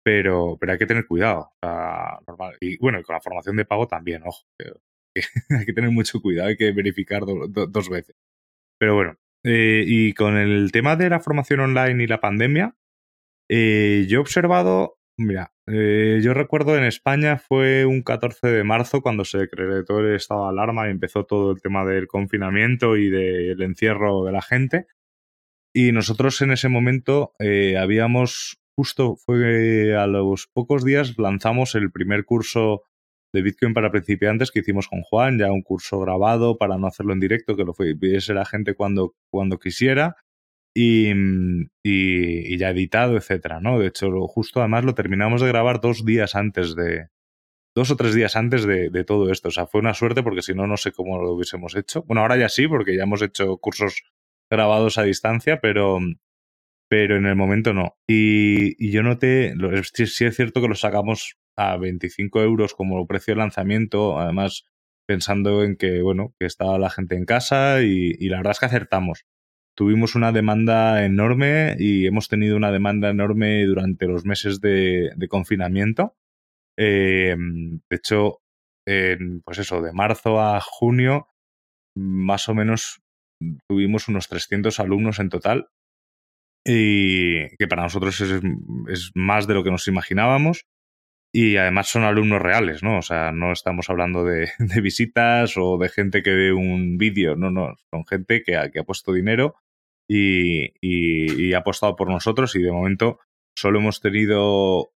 [0.04, 1.54] pero, pero hay que tener cuidado.
[2.60, 4.44] Y bueno, con la formación de pago también, ojo.
[5.50, 8.18] hay que tener mucho cuidado, hay que verificar dos veces.
[8.78, 12.76] Pero bueno, eh, y con el tema de la formación online y la pandemia,
[13.50, 19.02] eh, yo he observado Mira, eh, yo recuerdo en España fue un 14 de marzo
[19.02, 23.12] cuando se decretó el estado de alarma y empezó todo el tema del confinamiento y
[23.12, 24.88] del encierro de la gente.
[25.72, 31.92] Y nosotros en ese momento eh, habíamos, justo fue a los pocos días, lanzamos el
[31.92, 32.82] primer curso
[33.34, 37.14] de Bitcoin para principiantes que hicimos con Juan, ya un curso grabado para no hacerlo
[37.14, 40.16] en directo, que lo viese la gente cuando, cuando quisiera
[40.76, 43.80] y, ya editado, etcétera, ¿no?
[43.80, 47.08] De hecho, justo además lo terminamos de grabar dos días antes de.
[47.76, 49.48] Dos o tres días antes de, todo esto.
[49.48, 52.04] O sea, fue una suerte porque si no, no sé cómo lo hubiésemos hecho.
[52.04, 54.04] Bueno, ahora ya sí, porque ya hemos hecho cursos
[54.50, 55.98] grabados a distancia, pero,
[56.88, 57.98] pero en el momento no.
[58.08, 59.56] Y, yo noté,
[59.94, 64.68] sí, es cierto que lo sacamos a 25 euros como precio de lanzamiento, además
[65.08, 68.66] pensando en que, bueno, que estaba la gente en casa y la verdad es que
[68.68, 69.26] acertamos
[69.76, 76.16] tuvimos una demanda enorme y hemos tenido una demanda enorme durante los meses de, confinamiento.
[76.78, 78.42] Eh, de hecho,
[78.86, 81.28] pues eso, de marzo a junio,
[81.96, 83.02] más o menos
[83.68, 85.70] tuvimos unos 300 alumnos en total
[86.66, 90.66] y que para nosotros es, más de lo que nos imaginábamos.
[91.36, 93.00] Y además son alumnos reales, ¿no?
[93.00, 94.50] O sea, no estamos hablando de,
[94.82, 99.14] visitas o de gente que ve un vídeo, no, no, son gente que ha puesto
[99.14, 99.56] dinero
[100.10, 103.20] y, ha apostado por nosotros y de momento
[103.58, 104.92] solo hemos tenido,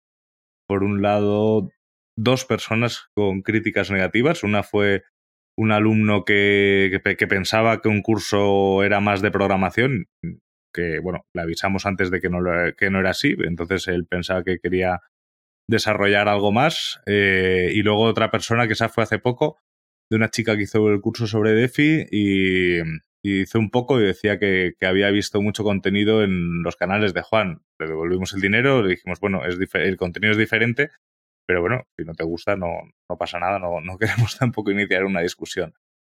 [0.69, 1.71] por un lado,
[2.17, 4.45] dos personas con críticas negativas.
[4.45, 5.05] Una fue
[5.57, 10.07] un alumno que, que, pensaba que un curso era más de programación,
[10.73, 12.39] que bueno, le avisamos antes de que no,
[12.77, 15.01] que no era así, entonces él pensaba que quería
[15.69, 17.01] desarrollar algo más.
[17.07, 19.59] Eh, y luego otra persona que esa fue hace poco,
[20.11, 22.79] de una chica que hizo el curso sobre DeFi y,
[23.25, 27.23] y hice un poco y decía que, había visto mucho contenido en los canales de
[27.23, 27.63] Juan.
[27.79, 30.91] Le devolvimos el dinero, le dijimos, bueno, es el contenido es diferente,
[31.47, 32.69] pero bueno, si no te gusta no,
[33.09, 35.73] no pasa nada, no, no queremos tampoco iniciar una discusión.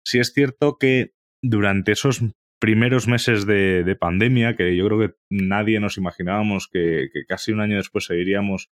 [0.05, 2.21] Sí es cierto que durante esos
[2.59, 7.77] primeros meses de, pandemia, que yo creo que nadie nos imaginábamos que, casi un año
[7.77, 8.69] después seguiríamos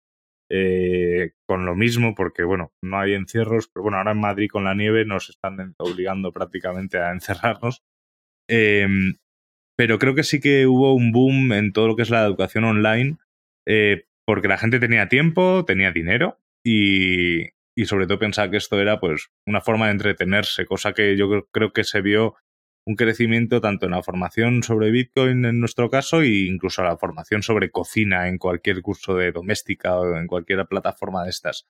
[0.50, 4.64] eh, con lo mismo, porque bueno, no hay encierros, pero bueno, ahora en Madrid con
[4.64, 7.82] la nieve nos están obligando prácticamente a encerrarnos.
[8.48, 9.14] Em,
[9.76, 12.64] pero creo que sí que hubo un boom en todo lo que es la educación
[12.64, 13.18] online,
[13.66, 18.80] eh, porque la gente tenía tiempo, tenía dinero y, y, sobre todo pensaba que esto
[18.80, 22.36] era pues una forma de entretenerse, cosa que yo creo que se vio
[22.84, 27.42] un crecimiento tanto en la formación sobre Bitcoin en nuestro caso e incluso la formación
[27.42, 31.66] sobre cocina en cualquier curso de doméstica o en cualquier plataforma de estas.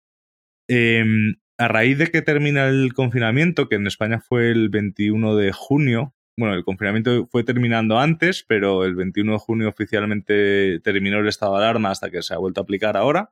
[0.69, 5.53] Em, a raíz de que termina el confinamiento, que en España fue el 21 de
[5.53, 11.29] junio, bueno, el confinamiento fue terminando antes, pero el 21 de junio oficialmente terminó el
[11.29, 13.31] estado de alarma hasta que se ha vuelto a aplicar ahora.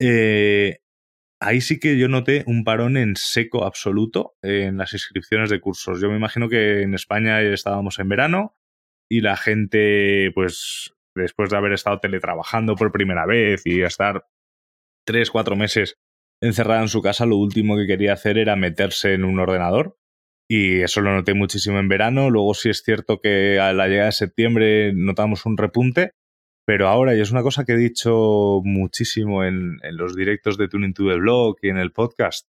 [0.00, 0.78] eh,
[1.40, 6.00] ahí sí que yo noté un parón en seco absoluto en las inscripciones de cursos.
[6.00, 8.56] Yo me imagino que en España estábamos en verano
[9.08, 14.26] y la gente, pues, después de haber estado teletrabajando por primera vez y estar
[15.06, 15.98] tres, cuatro meses
[16.42, 19.98] encerrada en su casa, lo último que quería hacer era meterse en un ordenador.
[20.48, 22.30] Y eso lo noté muchísimo en verano.
[22.30, 26.12] Luego sí es cierto que a la llegada de septiembre notamos un repunte.
[26.66, 30.94] Pero ahora, y es una cosa que he dicho muchísimo en, los directos de Tuning
[30.94, 32.48] to the Blog y en el podcast,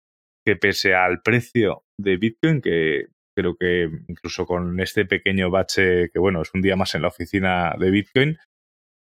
[0.43, 6.17] que pese al precio de Bitcoin, que creo que incluso con este pequeño bache, que
[6.17, 8.37] bueno, es un día más en la oficina de Bitcoin,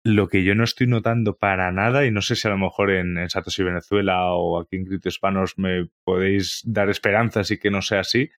[0.04, 2.90] lo que yo no estoy notando para nada, y no sé si a lo mejor
[2.90, 7.70] en, en Satoshi Venezuela o aquí en Cripto Hispanos me podéis dar esperanzas y que
[7.70, 8.32] no sea así,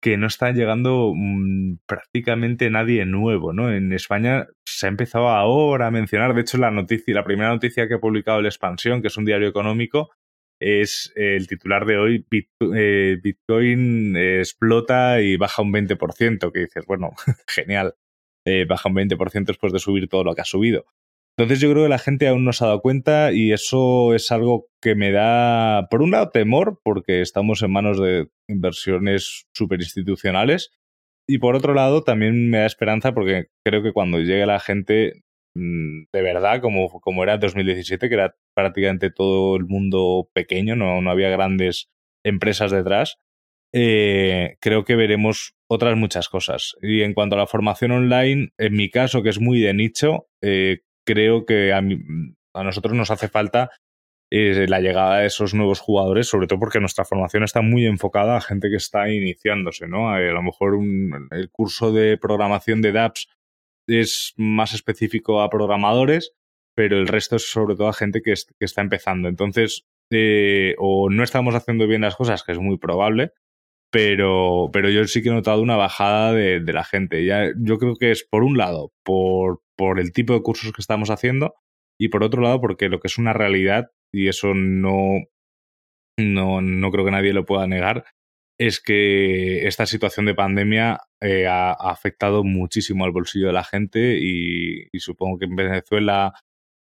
[0.00, 3.72] que no está llegando mm, prácticamente nadie nuevo, ¿no?
[3.72, 7.88] En España se ha empezado ahora a mencionar, de hecho la noticia, la primera noticia
[7.88, 10.10] que ha publicado La Expansión, que es un diario económico,
[10.60, 12.26] es el titular de hoy,
[12.74, 17.10] eh, Bitcoin explota y baja un 20%, que dices, bueno,
[17.46, 17.94] genial,
[18.44, 20.86] eh, baja un 20% después de subir todo lo que ha subido.
[21.38, 24.32] Entonces yo creo que la gente aún no se ha dado cuenta y eso es
[24.32, 29.80] algo que me da, por un lado, temor, porque estamos en manos de inversiones súper
[29.80, 30.72] institucionales,
[31.28, 35.22] y por otro lado, también me da esperanza porque creo que cuando llegue la gente
[35.54, 41.00] mm, de verdad, como, como era 2017, que era prácticamente todo el mundo pequeño, no,
[41.00, 41.88] no había grandes
[42.24, 43.18] empresas detrás,
[43.72, 46.74] eh, creo que veremos otras muchas cosas.
[46.82, 50.26] Y en cuanto a la formación online, en mi caso, que es muy de nicho,
[50.42, 51.80] eh, creo que a,
[52.62, 53.70] nosotros nos hace falta
[54.30, 58.36] eh, la llegada de esos nuevos jugadores, sobre todo porque nuestra formación está muy enfocada
[58.36, 60.10] a gente que está iniciándose, ¿no?
[60.10, 60.78] A, lo mejor
[61.30, 63.28] el curso de programación de dApps
[63.86, 66.34] es más específico a programadores,
[66.74, 69.30] pero el resto es sobre todo a gente que, está empezando.
[69.30, 73.32] Entonces, eh, o no estamos haciendo bien las cosas, que es muy probable,
[73.90, 77.24] pero, pero yo sí que he notado una bajada de, la gente.
[77.24, 80.82] Ya, yo creo que es, por un lado, por, por el tipo de cursos que
[80.82, 81.54] estamos haciendo
[81.98, 85.20] y por otro lado, porque lo que es una realidad, y eso no,
[86.18, 88.04] no, no creo que nadie lo pueda negar,
[88.58, 94.18] es que esta situación de pandemia eh, ha, afectado muchísimo al bolsillo de la gente
[94.20, 96.32] y, supongo que en Venezuela,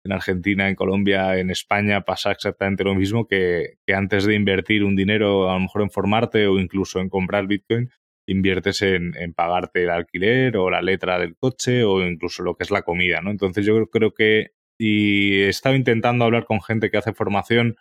[0.06, 4.86] en Argentina, en Colombia, en España pasa exactamente lo mismo que, que, antes de invertir
[4.86, 7.90] un dinero, a lo mejor en formarte o incluso en comprar Bitcoin,
[8.28, 12.64] inviertes en, en pagarte el alquiler o la letra del coche o incluso lo que
[12.64, 13.32] es la comida, ¿no?
[13.32, 17.78] Entonces yo creo que y he estado intentando hablar con gente que hace formación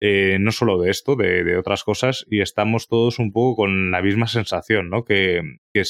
[0.00, 4.02] eh, no solo de esto, de, otras cosas, y estamos todos un poco con la
[4.02, 5.04] misma sensación, ¿no?
[5.04, 5.84] Que, que,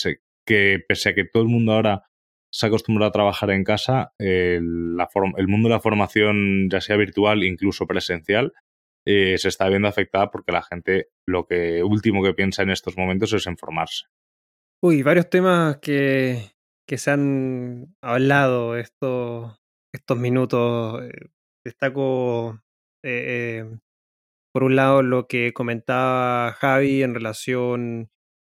[0.46, 2.04] que pese a que todo el mundo ahora
[2.52, 7.42] se ha acostumbrado a trabajar en casa, el mundo de la formación, ya sea virtual,
[7.42, 8.52] incluso presencial,
[9.06, 12.96] eh, se está viendo afectada porque la gente lo que último que piensa en estos
[12.96, 14.06] momentos es en formarse.
[14.82, 16.52] Uy, varios temas que,
[16.86, 19.58] que se han hablado esto,
[19.94, 21.04] estos minutos.
[21.04, 21.30] Eh,
[21.64, 22.60] destaco,
[23.04, 23.64] eh,
[24.52, 28.10] por un lado, lo que comentaba Javi en relación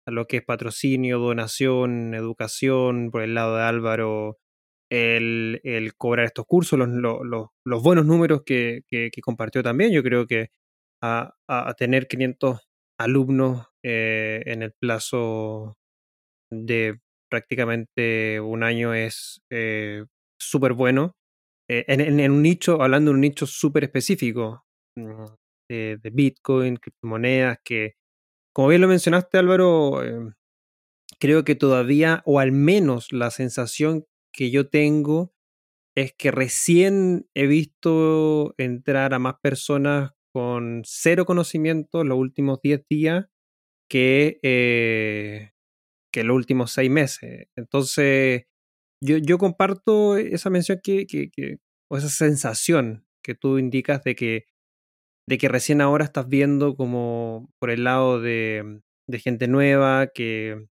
[0.06, 4.40] a lo que es patrocinio, donación, educación, por el lado de Álvaro,
[4.92, 9.92] el, el cobrar estos cursos, los, los, los buenos números que, que, compartió también.
[9.92, 10.52] Yo creo que
[11.02, 12.60] a, a tener 500
[13.00, 15.78] alumnos en el plazo
[16.52, 17.00] de
[17.30, 19.42] prácticamente un año es
[20.42, 21.16] súper bueno.
[21.70, 24.66] Eh, en, un nicho, hablando de un nicho súper específico
[24.98, 25.26] mm,
[25.70, 27.94] de, Bitcoin, criptomonedas, que,
[28.54, 30.02] como bien lo mencionaste Álvaro,
[31.20, 35.34] creo que todavía, o al menos la sensación que yo tengo,
[35.96, 42.86] es que recién he visto entrar a más personas con cero conocimiento los últimos 10
[42.90, 43.26] días
[43.90, 45.52] que, eh,
[46.14, 47.48] que los últimos 6 meses.
[47.58, 48.46] Entonces,
[49.04, 54.46] yo, yo comparto esa mención que, que, o esa sensación que tú indicas de que,
[55.28, 60.68] de que recién ahora estás viendo como por el lado de, de gente nueva que,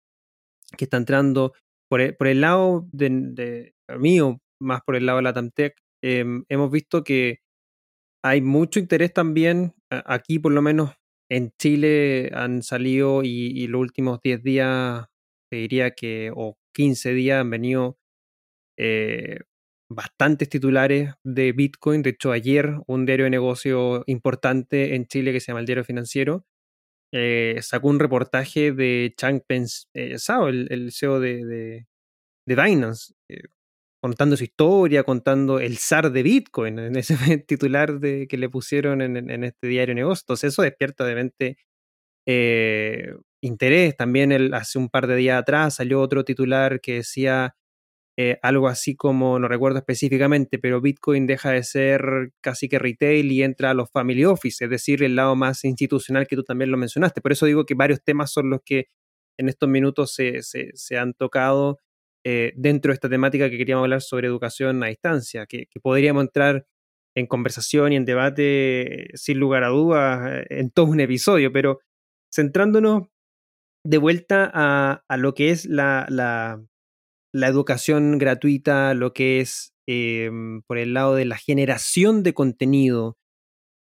[0.78, 1.54] que está entrando,
[1.90, 5.76] por el, por el lado de, de, mío, más por el lado de la Tamtec,
[6.04, 7.40] em, hemos visto que
[8.24, 10.92] hay mucho interés también, aquí por lo menos
[11.30, 15.06] en Chile han salido y, los últimos 10 días,
[15.52, 17.98] te diría que, o 15 días han venido
[18.78, 19.40] eh,
[19.90, 22.02] bastantes titulares de Bitcoin.
[22.02, 25.84] De hecho, ayer un diario de negocio importante en Chile que se llama el Diario
[25.84, 26.46] Financiero
[27.18, 31.86] eh, sacó un reportaje de Chang Pen eh, Sao, el, CEO de,
[32.46, 33.14] de, Binance,
[34.02, 37.16] contando su historia, contando el zar de Bitcoin, en ese
[37.48, 40.24] titular de, que le pusieron en, este diario negocio.
[40.24, 41.58] Entonces eso despierta obviamente
[42.28, 43.96] eh, interés.
[43.96, 47.56] También el, hace un par de días atrás salió otro titular que decía
[48.18, 53.30] eh, algo así como, no recuerdo específicamente, pero Bitcoin deja de ser casi que retail
[53.30, 56.72] y entra a los family office, es decir, el lado más institucional que tú también
[56.72, 57.20] lo mencionaste.
[57.20, 58.88] Por eso digo que varios temas son los que
[59.38, 61.80] en estos minutos se, se, han tocado
[62.24, 66.66] eh, dentro de esta temática que queríamos hablar sobre educación a distancia, que, podríamos entrar
[67.16, 71.80] en conversación y en debate sin lugar a dudas en todo un episodio, pero
[72.34, 73.10] centrándonos
[73.86, 76.66] de vuelta a, a lo que es la, la,
[77.36, 83.18] la educación gratuita, lo que es em, por el lado de la generación de contenido.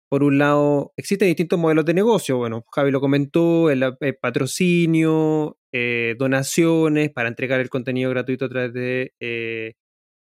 [0.10, 2.38] Por un lado, existen distintos modelos de negocio.
[2.38, 8.74] Bueno, Javi lo comentó, el, patrocinio, eh, donaciones para entregar el contenido gratuito a través
[8.74, 9.74] de, eh,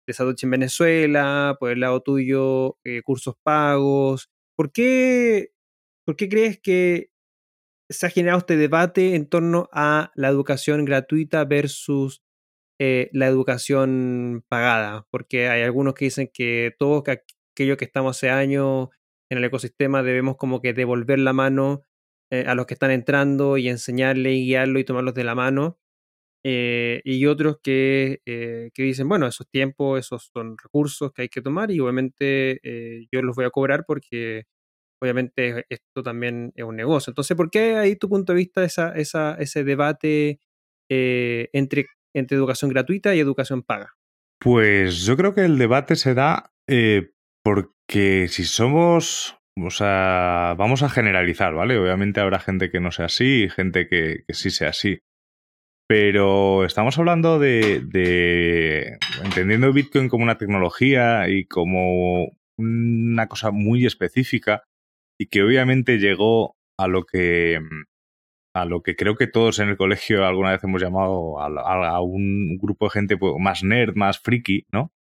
[0.06, 4.28] de en Venezuela, por el lado tuyo, eh, cursos pagos.
[4.56, 5.48] ¿Por qué,
[6.04, 7.08] ¿Por qué crees que
[7.88, 12.23] se ha generado este debate en torno a la educación gratuita versus
[12.80, 18.30] eh, la educación pagada, porque hay algunos que dicen que todos aquellos que estamos hace
[18.30, 18.88] años
[19.30, 21.84] en el ecosistema debemos como que devolver la mano
[22.30, 25.78] eh, a los que están entrando y enseñarle y guiarlo y tomarlos de la mano.
[26.44, 31.42] Eh, y otros que, que, dicen, bueno, esos tiempos, esos son recursos que hay que
[31.42, 32.60] tomar y obviamente
[33.12, 34.44] yo los voy a cobrar porque
[35.02, 37.12] obviamente esto también es un negocio.
[37.12, 40.40] Entonces, ¿por qué ahí tu punto de vista ese debate
[40.88, 43.94] entre entre educación gratuita y educación paga?
[44.40, 47.10] Pues yo creo que el debate se da eh,
[47.42, 51.78] porque si somos, o sea, vamos a generalizar, ¿vale?
[51.78, 55.00] Obviamente habrá gente que no sea así y gente que, sí sea así.
[55.86, 63.84] Pero estamos hablando de, de, entendiendo Bitcoin como una tecnología y como una cosa muy
[63.84, 64.64] específica
[65.20, 67.60] y que obviamente llegó a lo que
[68.54, 72.56] a lo que creo que todos en el colegio alguna vez hemos llamado a, un
[72.56, 74.92] grupo de gente pues, más nerd, más friki, ¿no?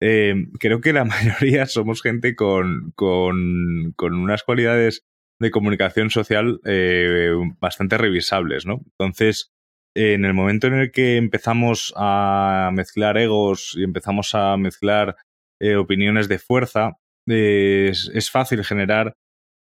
[0.00, 5.04] Eh, creo que la mayoría somos gente con, con, con unas cualidades
[5.38, 7.30] de comunicación social eh,
[7.60, 8.80] bastante revisables, ¿no?
[8.98, 9.52] Entonces,
[9.94, 15.16] en el momento en el que empezamos a mezclar egos y empezamos a mezclar
[15.60, 16.92] eh, opiniones de fuerza,
[17.26, 19.14] es, es, fácil generar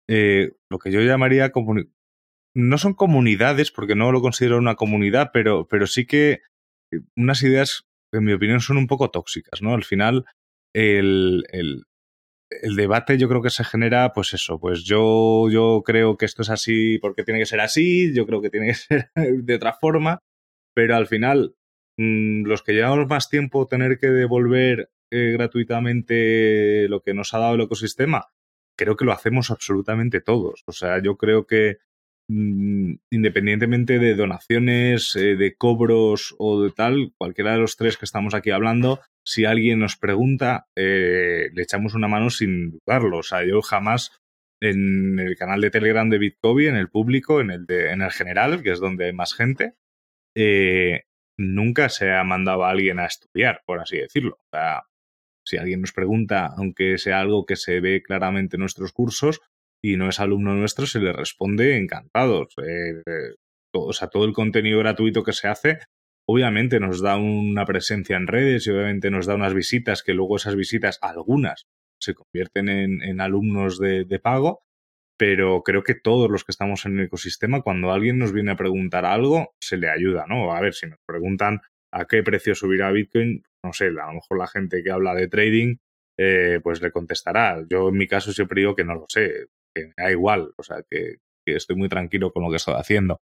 [0.08, 1.52] lo que yo llamaría
[2.56, 6.42] no son comunidades, porque no lo considero una comunidad, pero, pero sí que
[6.92, 9.74] eh, unas ideas, en mi opinión, son un poco tóxicas, ¿no?
[9.74, 10.26] Al final,
[10.74, 11.86] el, el,
[12.76, 16.50] debate yo creo que se genera, pues eso, pues yo, yo creo que esto es
[16.50, 20.20] así porque tiene que ser así, yo creo que tiene que ser de otra forma,
[20.74, 21.56] pero al final,
[21.98, 27.40] mm, los que llevamos más tiempo tener que devolver eh, gratuitamente lo que nos ha
[27.40, 28.28] dado el ecosistema,
[28.78, 30.64] creo que lo hacemos absolutamente todos.
[30.68, 31.80] O sea, yo creo que
[32.30, 38.36] independientemente de donaciones, eh, de cobros o de tal, cualquiera de los tres que estamos
[38.36, 43.18] aquí hablando, si alguien nos pregunta, eh, le echamos una mano sin dudarlo.
[43.18, 44.12] O sea, yo jamás
[44.62, 48.62] en el canal de Telegram de Bitcoin, en el público, en el, en el general,
[48.62, 49.74] que es donde hay más gente,
[50.36, 51.04] eh,
[51.38, 54.36] nunca se ha mandado a alguien a estudiar, por así decirlo.
[54.36, 54.84] O sea,
[55.44, 59.42] si alguien nos pregunta, aunque sea algo que se ve claramente en nuestros cursos,
[59.84, 62.54] y no es alumno nuestro, se le responde encantados.
[62.66, 63.02] Eh,
[63.74, 65.80] todo, o sea, todo el contenido gratuito que se hace,
[66.28, 70.38] obviamente nos da una presencia en redes y obviamente nos da unas visitas que luego
[70.38, 71.66] esas visitas, algunas,
[72.02, 74.62] se convierten en, alumnos de, de, pago,
[75.18, 78.56] pero creo que todos los que estamos en el ecosistema, cuando alguien nos viene a
[78.56, 80.54] preguntar algo, se le ayuda, ¿no?
[80.54, 81.60] A ver, si nos preguntan
[81.92, 85.28] a qué precio subirá Bitcoin, no sé, a lo mejor la gente que habla de
[85.28, 85.76] trading,
[86.18, 87.66] eh, pues le contestará.
[87.70, 90.64] Yo en mi caso siempre digo que no lo sé que me da igual, o
[90.64, 93.22] sea, que, estoy muy tranquilo con lo que estoy haciendo.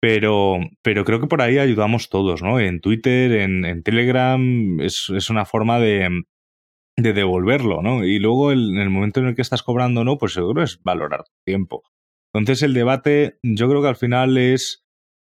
[0.00, 2.60] Pero, pero creo que por ahí ayudamos todos, ¿no?
[2.60, 6.24] En Twitter, en, Telegram, es, es, una forma de,
[6.96, 8.04] de devolverlo, ¿no?
[8.04, 10.18] Y luego en el momento en el que estás cobrando, ¿no?
[10.18, 11.82] Pues seguro es valorar tu tiempo.
[12.34, 14.84] Entonces el debate, yo creo que al final es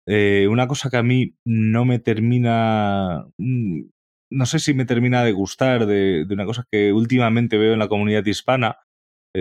[0.07, 3.83] eh, una cosa que a mí no me termina, mm,
[4.31, 7.79] no sé si me termina de gustar de, de una cosa que últimamente veo en
[7.79, 8.79] la comunidad hispana,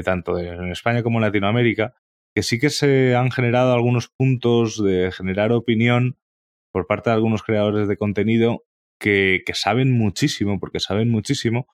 [0.04, 1.94] tanto en España como en Latinoamérica,
[2.34, 6.18] que sí que se han generado algunos puntos de generar opinión
[6.72, 8.64] por parte de algunos creadores de contenido
[9.00, 11.68] que, que saben muchísimo, porque saben muchísimo,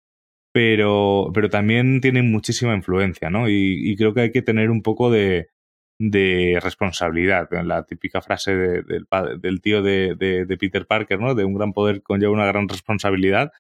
[0.51, 3.47] pero, pero también tienen muchísima influencia, ¿no?
[3.49, 5.49] Y, creo que hay que tener un poco de,
[5.99, 7.47] de responsabilidad.
[7.63, 11.35] La típica frase del tío de, de, Peter Parker, ¿no?
[11.35, 13.51] De un gran poder conlleva una gran responsabilidad.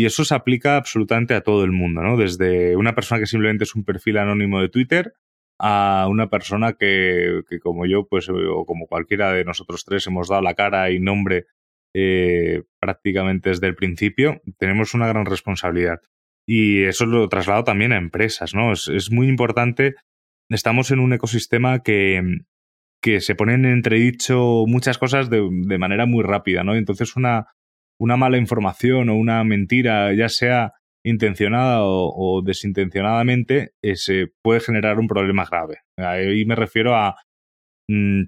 [0.00, 2.16] Y eso se aplica absolutamente a todo el mundo, ¿no?
[2.16, 5.12] Desde una persona que simplemente es un perfil anónimo de Twitter
[5.58, 10.40] a una persona que, como yo, pues, o como cualquiera de nosotros tres, hemos dado
[10.40, 11.48] la cara y nombre
[11.94, 16.00] eh, prácticamente desde el principio, tenemos una gran responsabilidad.
[16.46, 18.72] Y eso lo traslado también a empresas, ¿no?
[18.72, 19.96] Es, muy importante.
[20.48, 22.22] Estamos en un ecosistema que,
[23.02, 26.74] que se ponen en entredicho muchas cosas de, de manera muy rápida, ¿no?
[26.74, 27.48] Entonces, una,
[28.00, 30.72] una mala información o una mentira, ya sea
[31.04, 35.82] intencionada o, desintencionadamente, eh, se puede generar un problema grave.
[35.96, 37.16] Ahí me refiero a
[37.88, 38.24] mm,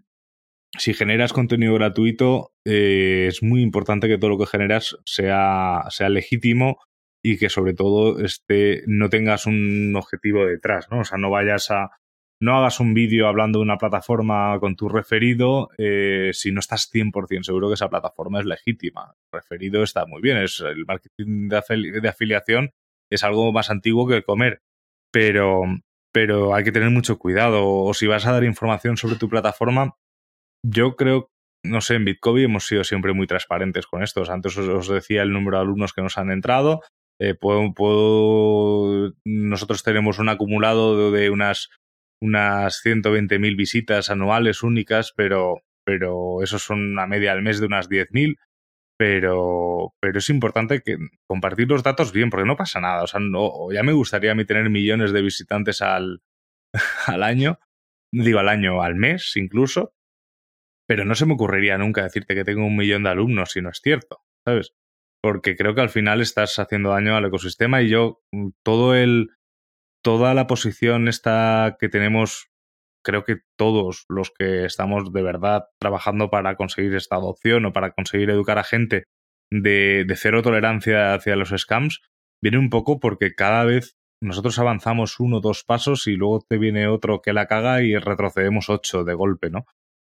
[0.78, 6.08] si generas contenido gratuito, eh, es muy importante que todo lo que generas sea, sea
[6.08, 6.78] legítimo
[7.24, 11.00] y que sobre todo este, no tengas un objetivo detrás, ¿no?
[11.00, 11.90] O sea, no vayas a,
[12.42, 16.90] no hagas un vídeo hablando de una plataforma con tu referido eh, si no estás
[16.92, 19.14] 100% seguro que esa plataforma es legítima.
[19.32, 22.72] El referido está muy bien, es el marketing de, afiliación
[23.12, 24.60] es algo más antiguo que comer,
[25.12, 25.62] pero,
[26.12, 27.64] pero hay que tener mucho cuidado.
[27.64, 29.94] O si vas a dar información sobre tu plataforma,
[30.66, 31.30] yo creo,
[31.64, 34.24] no sé, en Bitcoin hemos sido siempre muy transparentes con esto.
[34.28, 36.80] Antes os, decía el número de alumnos que nos han entrado.
[37.20, 41.68] Eh, puedo, nosotros tenemos un acumulado de unas
[42.22, 47.90] unas 120.000 visitas anuales únicas, pero, pero eso son una media al mes de unas
[47.90, 48.36] 10.000.
[48.98, 50.96] Pero, pero es importante que
[51.26, 53.02] compartir los datos bien, porque no pasa nada.
[53.02, 56.22] O sea, no, ya me gustaría a mí tener millones de visitantes al,
[57.06, 57.58] al año,
[58.12, 59.94] digo al año, al mes incluso,
[60.86, 63.70] pero no se me ocurriría nunca decirte que tengo un millón de alumnos si no
[63.70, 64.74] es cierto, ¿sabes?
[65.20, 69.30] Porque creo que al final estás haciendo daño al ecosistema y yo mm, todo el,
[70.02, 72.50] toda la posición esta que tenemos,
[73.04, 77.92] creo que todos los que estamos de verdad trabajando para conseguir esta adopción o para
[77.92, 79.04] conseguir educar a gente
[79.50, 82.02] de, cero tolerancia hacia los scams,
[82.42, 86.58] viene un poco porque cada vez nosotros avanzamos uno o dos pasos y luego te
[86.58, 89.66] viene otro que la caga y retrocedemos ocho de golpe, ¿no?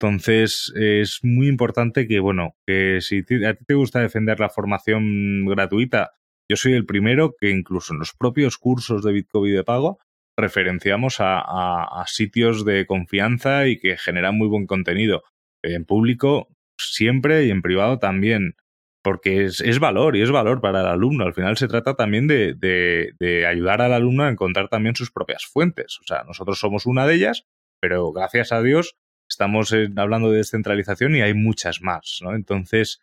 [0.00, 5.46] Entonces es muy importante que, bueno, que si a ti te gusta defender la formación
[5.46, 6.14] gratuita,
[6.52, 9.98] yo soy el primero que incluso en los propios cursos de Bitcoin de pago
[10.36, 15.22] referenciamos a, sitios de confianza y que generan muy buen contenido.
[15.62, 18.56] En público siempre y en privado también,
[19.02, 21.24] porque es, valor y es valor para el alumno.
[21.24, 25.98] Al final se trata también de, ayudar al alumno a encontrar también sus propias fuentes.
[26.02, 27.46] O sea, nosotros somos una de ellas,
[27.80, 28.96] pero gracias a Dios
[29.26, 32.34] estamos hablando de descentralización y hay muchas más, ¿no?
[32.34, 33.00] Entonces,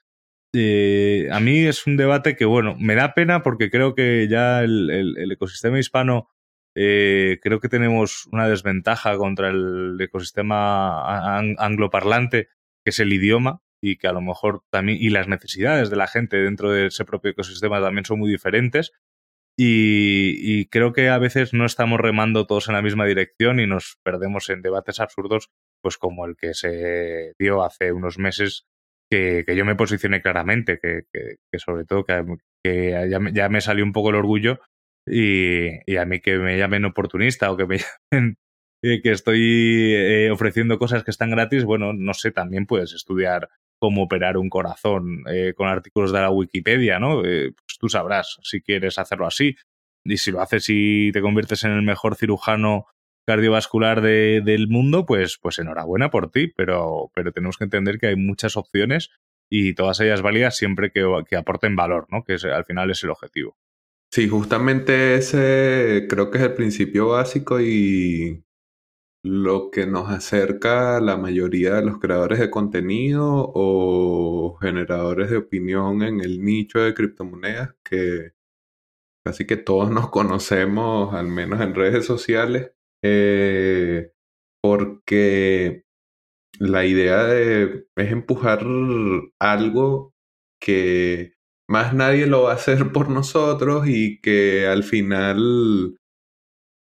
[0.53, 4.63] eh, a mí es un debate que, bueno, me da pena porque creo que ya
[4.63, 6.29] el, ecosistema hispano,
[6.75, 12.49] eh, creo que tenemos una desventaja contra el ecosistema angloparlante,
[12.83, 16.07] que es el idioma, y que a lo mejor también, y las necesidades de la
[16.07, 18.91] gente dentro de ese propio ecosistema también son muy diferentes.
[19.57, 23.97] y creo que a veces no estamos remando todos en la misma dirección y nos
[24.03, 25.49] perdemos en debates absurdos,
[25.81, 28.67] pues como el que se dio hace unos meses
[29.09, 31.05] que, yo me posicioné claramente, que,
[31.57, 34.59] sobre todo que, ya, me salió un poco el orgullo
[35.07, 37.77] y, a mí que me llamen oportunista o que me
[38.11, 38.37] llamen
[38.83, 43.49] eh, que estoy eh, ofreciendo cosas que están gratis, bueno, no sé, también puedes estudiar
[43.79, 47.21] cómo operar un corazón eh, con artículos de la Wikipedia, ¿no?
[47.21, 49.55] pues tú sabrás si quieres hacerlo así.
[50.05, 52.87] Y si lo haces y te conviertes en el mejor cirujano
[53.25, 58.15] cardiovascular del mundo, pues, pues enhorabuena por ti, pero, pero tenemos que entender que hay
[58.15, 59.11] muchas opciones
[59.49, 62.23] y todas ellas válidas siempre que, aporten valor, ¿no?
[62.23, 63.57] Que al final es el objetivo.
[64.11, 68.43] Sí, justamente ese creo que es el principio básico y
[69.23, 75.37] lo que nos acerca a la mayoría de los creadores de contenido o generadores de
[75.37, 78.31] opinión en el nicho de criptomonedas que
[79.25, 82.71] casi que todos nos conocemos, al menos en redes sociales,
[83.03, 84.11] eh,
[84.61, 85.83] porque
[86.59, 88.65] la idea de, es empujar
[89.39, 90.13] algo
[90.61, 91.33] que
[91.69, 95.97] más nadie lo va a hacer por nosotros y que al final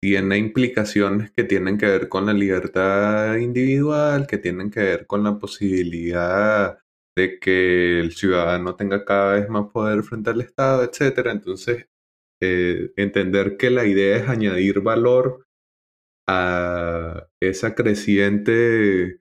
[0.02, 5.24] tiene implicaciones que tienen que ver con la libertad individual, que tienen que ver con
[5.24, 6.78] la posibilidad
[7.16, 11.28] de que el ciudadano tenga cada vez más poder frente al Estado, etc.
[11.30, 11.86] Entonces,
[12.42, 15.43] eh, entender que la idea es añadir valor
[16.26, 19.20] a esa creciente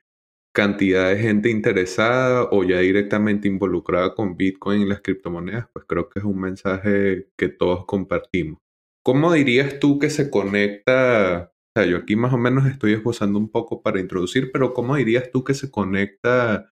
[0.53, 6.09] cantidad de gente interesada o ya directamente involucrada con Bitcoin y las criptomonedas, pues creo
[6.09, 8.59] que es un mensaje que todos compartimos.
[9.03, 11.51] ¿Cómo dirías tú que se conecta?
[11.75, 14.95] O sea, yo aquí más o menos estoy esbozando un poco para introducir, pero ¿cómo
[14.95, 16.71] dirías tú que se conecta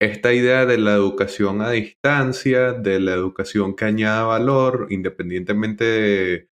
[0.00, 6.51] esta idea de la educación a distancia, de la educación que añada valor, independientemente de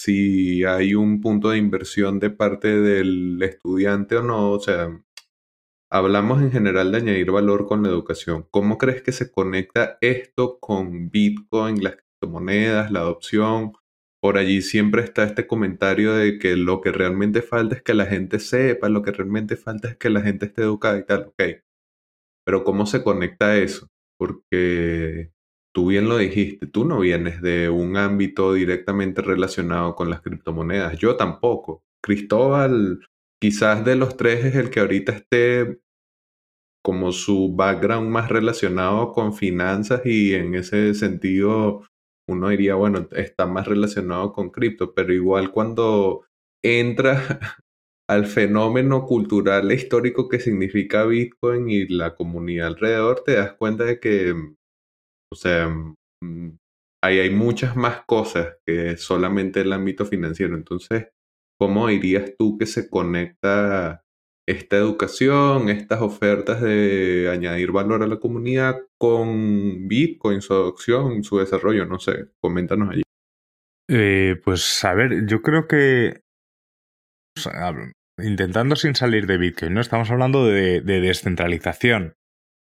[0.00, 4.88] si hay un punto de inversión de parte del estudiante o no, o sea,
[5.90, 8.46] hablamos en general de añadir valor con la educación.
[8.52, 13.72] ¿Cómo crees que se conecta esto con Bitcoin, las criptomonedas, la adopción?
[14.22, 18.06] Por allí siempre está este comentario de que lo que realmente falta es que la
[18.06, 21.42] gente sepa, lo que realmente falta es que la gente esté educada y tal, ok.
[22.46, 23.88] Pero ¿cómo se conecta eso?
[24.16, 25.32] Porque
[25.78, 30.98] tú bien lo dijiste, tú no vienes de un ámbito directamente relacionado con las criptomonedas,
[30.98, 31.84] yo tampoco.
[32.02, 33.06] Cristóbal,
[33.40, 35.78] quizás de los tres es el que ahorita esté
[36.84, 41.84] como su background más relacionado con finanzas y en ese sentido
[42.28, 46.24] uno diría, bueno, está más relacionado con cripto, pero igual cuando
[46.60, 47.38] entra
[48.08, 53.84] al fenómeno cultural e histórico que significa Bitcoin y la comunidad alrededor, te das cuenta
[53.84, 54.34] de que,
[55.32, 56.50] o sea, mm,
[57.02, 60.54] ahí hay muchas más cosas que solamente el ámbito financiero.
[60.56, 61.08] Entonces,
[61.58, 64.04] ¿cómo dirías tú que se conecta
[64.48, 71.38] esta educación, estas ofertas de añadir valor a la comunidad con Bitcoin, su adopción, su
[71.38, 71.84] desarrollo?
[71.86, 73.02] No sé, coméntanos allí.
[73.90, 76.20] Eh, pues a ver, yo creo que
[78.22, 79.80] intentando sin salir de Bitcoin, ¿no?
[79.80, 82.14] Estamos hablando de, descentralización.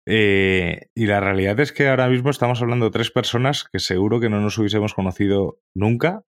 [0.08, 4.20] Eh, y la realidad es que ahora mismo estamos hablando de tres personas que seguro
[4.20, 6.24] que no nos hubiésemos conocido nunca.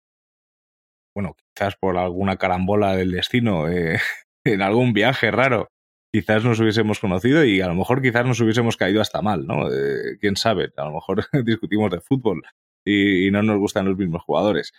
[1.15, 3.99] Bueno, quizás por alguna carambola del destino eh,
[4.45, 5.69] en algún viaje raro,
[6.13, 9.71] quizás nos hubiésemos conocido y a lo mejor quizás nos hubiésemos caído hasta mal, ¿no?
[9.71, 12.41] Eh, Quién sabe, a lo mejor discutimos de fútbol
[12.85, 14.71] y, no nos gustan los mismos jugadores.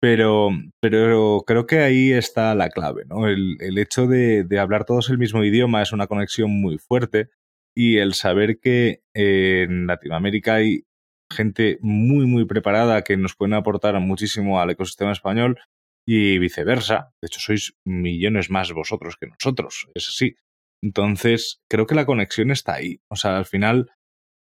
[0.00, 3.26] Pero, pero creo que ahí está la clave, ¿no?
[3.26, 7.30] El, hecho de, hablar todos el mismo idioma es una conexión muy fuerte
[7.76, 10.84] y el saber que en Latinoamérica hay
[11.32, 15.58] gente muy, muy preparada que nos pueden aportar muchísimo al ecosistema español
[16.06, 17.12] y viceversa.
[17.20, 20.36] De hecho, sois millones más vosotros que nosotros, es así.
[20.82, 23.00] Entonces, creo que la conexión está ahí.
[23.10, 23.90] O sea, al final,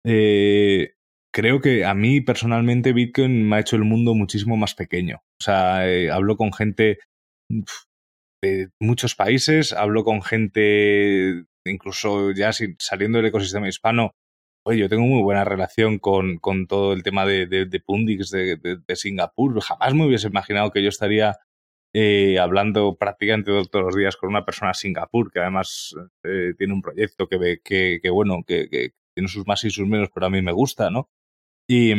[0.04, 0.94] eh,
[1.32, 5.22] creo que a mí personalmente Bitcoin me ha hecho el mundo muchísimo más pequeño.
[5.40, 6.98] O sea, eh, hablo con gente
[8.42, 14.14] de muchos países, hablo con gente, incluso ya saliendo del ecosistema hispano,
[14.64, 18.30] Oye, yo tengo muy buena relación con, con todo el tema de, de, de Pundix
[18.30, 19.60] de, de, Singapur.
[19.60, 21.36] Jamás me hubiese imaginado que yo estaría
[21.92, 26.74] eh, hablando prácticamente todos los días con una persona de Singapur, que además eh, tiene
[26.74, 30.26] un proyecto que, que, que bueno, que, que, tiene sus más y sus menos, pero
[30.26, 31.10] a mí me gusta, ¿no?
[31.68, 31.92] Y,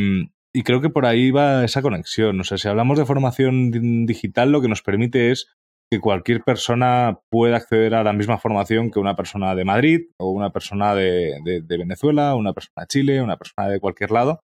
[0.54, 2.40] y creo que por ahí va esa conexión.
[2.40, 5.48] O sea, si hablamos de formación digital, lo que nos permite es
[5.94, 10.32] que cualquier persona pueda acceder a la misma formación que una persona de Madrid o
[10.32, 14.40] una persona de, de, de Venezuela, una persona de Chile, una persona de cualquier lado.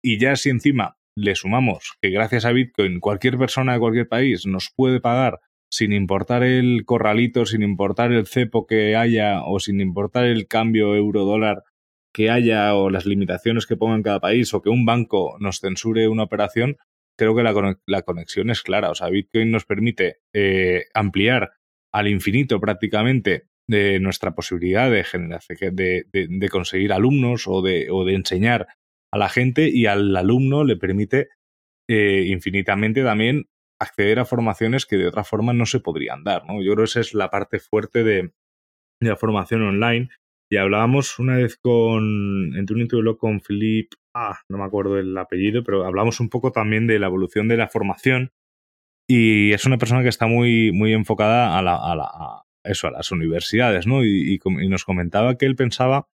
[0.00, 4.46] Y ya si encima le sumamos que gracias a Bitcoin cualquier persona de cualquier país
[4.46, 5.40] nos puede pagar
[5.72, 10.94] sin importar el corralito, sin importar el cepo que haya o sin importar el cambio
[10.94, 11.64] euro-dólar
[12.14, 15.58] que haya o las limitaciones que ponga en cada país o que un banco nos
[15.58, 16.76] censure una operación,
[17.16, 18.90] creo que la, conexión es clara.
[18.90, 21.52] O sea, Bitcoin nos permite eh, ampliar
[21.92, 25.04] al infinito prácticamente de nuestra posibilidad de,
[25.72, 28.66] de, de, conseguir alumnos o de, o de enseñar
[29.12, 31.28] a la gente y al alumno le permite
[31.88, 33.48] eh, infinitamente también
[33.78, 36.46] acceder a formaciones que de otra forma no se podrían dar.
[36.46, 36.62] ¿no?
[36.62, 38.32] Yo creo que esa es la parte fuerte de,
[39.00, 40.08] la formación online.
[40.50, 45.16] Y hablábamos una vez con, entre un interview con Philip, ah, no me acuerdo el
[45.16, 48.32] apellido, pero hablamos un poco también de la evolución de la formación.
[49.08, 52.92] Y es una persona que está muy, muy enfocada a, la, a, la, eso, a
[52.92, 54.04] las universidades, ¿no?
[54.04, 56.08] y, nos comentaba que él pensaba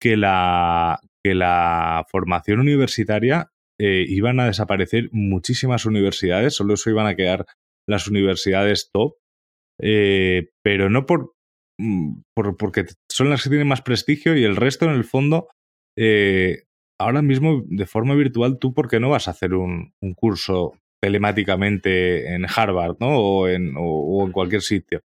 [0.00, 7.06] que la, que la formación universitaria eh, iban a desaparecer muchísimas universidades, solo eso iban
[7.06, 7.46] a quedar
[7.88, 9.16] las universidades top,
[9.80, 11.34] eh, pero no por,
[11.78, 15.48] mm, por, porque son las que tienen más prestigio y el resto en el fondo,
[15.96, 16.64] eh,
[17.02, 20.74] ahora mismo de forma virtual, tú por qué no vas a hacer un, un curso
[21.02, 23.18] telemáticamente en Harvard ¿no?
[23.18, 23.74] o, en,
[24.32, 25.02] cualquier sitio.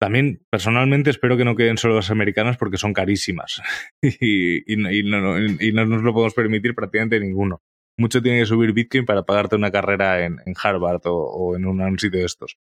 [0.00, 3.60] También, personalmente, espero que no queden solo las americanas porque son carísimas
[4.02, 7.62] y, no, nos lo podemos permitir prácticamente ninguno.
[7.96, 12.20] Mucho tiene que subir Bitcoin para pagarte una carrera en, Harvard o, en un, sitio
[12.20, 12.58] de estos.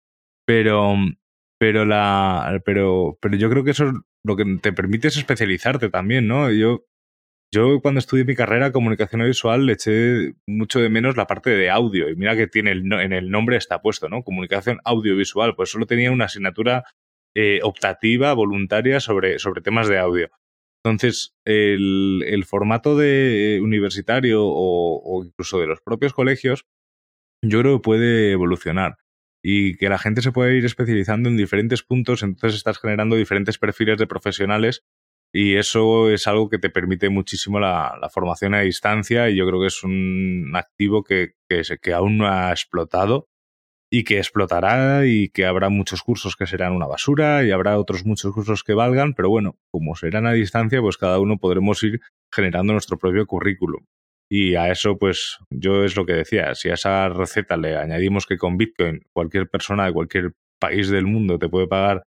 [0.47, 0.95] Pero,
[1.59, 3.93] pero, la, pero, pero yo creo que eso
[4.25, 6.51] lo que te permite es especializarte también, ¿no?
[6.51, 6.85] Yo,
[7.57, 11.71] yo cuando estudié mi carrera comunicación visual le eché mucho de menos la parte de
[11.71, 12.11] audio.
[12.11, 14.23] Y mira que tiene en el nombre está puesto, ¿no?
[14.23, 15.55] Comunicación audiovisual.
[15.57, 16.85] Pues solo tenía una asignatura
[17.35, 20.29] eh, optativa, voluntaria sobre, sobre temas de audio.
[20.85, 26.67] Entonces, el, formato de universitario o, incluso de los propios colegios,
[27.43, 28.99] yo creo que puede evolucionar
[29.43, 33.59] y que la gente se puede ir especializando en diferentes puntos, entonces estás generando diferentes
[33.59, 34.85] perfiles de profesionales
[35.37, 39.61] y eso es algo que te permite muchísimo la, formación a distancia y yo creo
[39.61, 43.29] que es un activo que, que, que aún no ha explotado
[43.93, 48.07] y que explotará y que habrá muchos cursos que serán una basura y habrá otros
[48.07, 52.01] muchos cursos que valgan, pero bueno, como serán a distancia, pues cada uno podremos ir
[52.33, 53.85] generando nuestro propio currículum.
[54.31, 58.25] Y a eso, pues yo es lo que decía, si a esa receta le añadimos
[58.25, 62.05] que con Bitcoin cualquier persona de cualquier país del mundo te puede pagar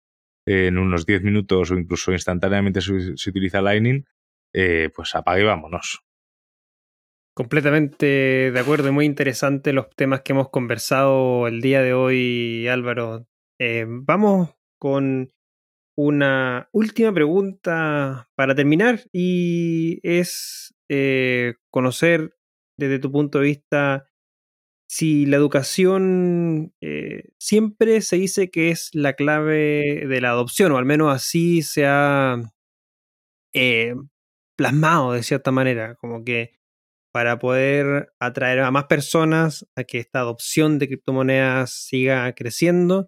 [0.46, 4.06] en unos 10 minutos o incluso instantáneamente se utiliza Lightning,
[4.54, 6.02] eh, pues apague y vámonos.
[7.36, 13.28] Completamente de acuerdo, muy interesante los temas que hemos conversado el día de hoy, Álvaro.
[13.60, 15.34] Eh, vamos con
[15.98, 22.36] una última pregunta para terminar y es eh, conocer
[22.78, 24.06] desde tu punto de vista
[24.88, 30.78] si la educación eh, siempre se dice que es la clave de la adopción, o
[30.78, 32.38] al menos así se ha
[34.56, 36.52] plasmado de cierta manera, como que
[37.14, 43.08] para poder atraer a más personas a que esta adopción de criptomonedas siga creciendo,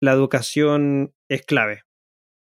[0.00, 1.82] la educación es clave.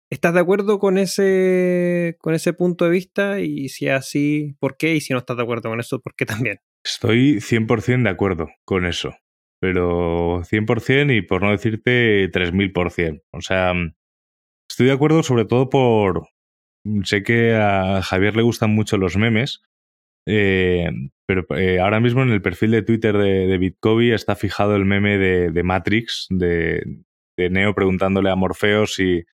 [0.10, 3.42] ¿Estás de acuerdo con ese, con ese punto de vista?
[3.42, 4.96] Y si es así, ¿por qué?
[4.96, 6.60] Y si no estás de acuerdo con eso, ¿por qué también?
[6.86, 9.16] Estoy 100% de acuerdo con eso.
[9.60, 13.24] Pero 100% y por no decirte 3000%.
[13.32, 13.74] O sea,
[14.70, 16.28] estoy de acuerdo sobre todo por...
[17.06, 19.62] Sé que a Javier le gustan mucho los memes
[20.26, 20.90] eh,
[21.26, 25.18] pero eh, ahora mismo en el perfil de Twitter de, de está fijado el meme
[25.18, 26.84] de, Matrix, de,
[27.38, 29.26] Neo preguntándole a Morfeo si,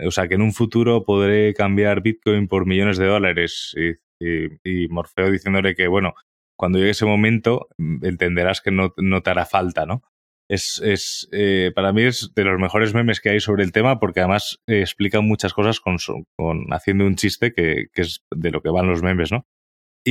[0.00, 3.74] o sea, que en un futuro podré cambiar Bitcoin por millones de dólares.
[3.76, 6.14] Y, Morfeo diciéndole que, bueno,
[6.58, 10.02] cuando llegue ese momento mm, entenderás que no, no te hará falta, ¿no?
[10.50, 14.00] Es, es eh, para mí es de los mejores memes que hay sobre el tema
[14.00, 15.98] porque además explica muchas cosas con,
[16.36, 19.46] con haciendo un chiste que, que, es de lo que van los memes, ¿no?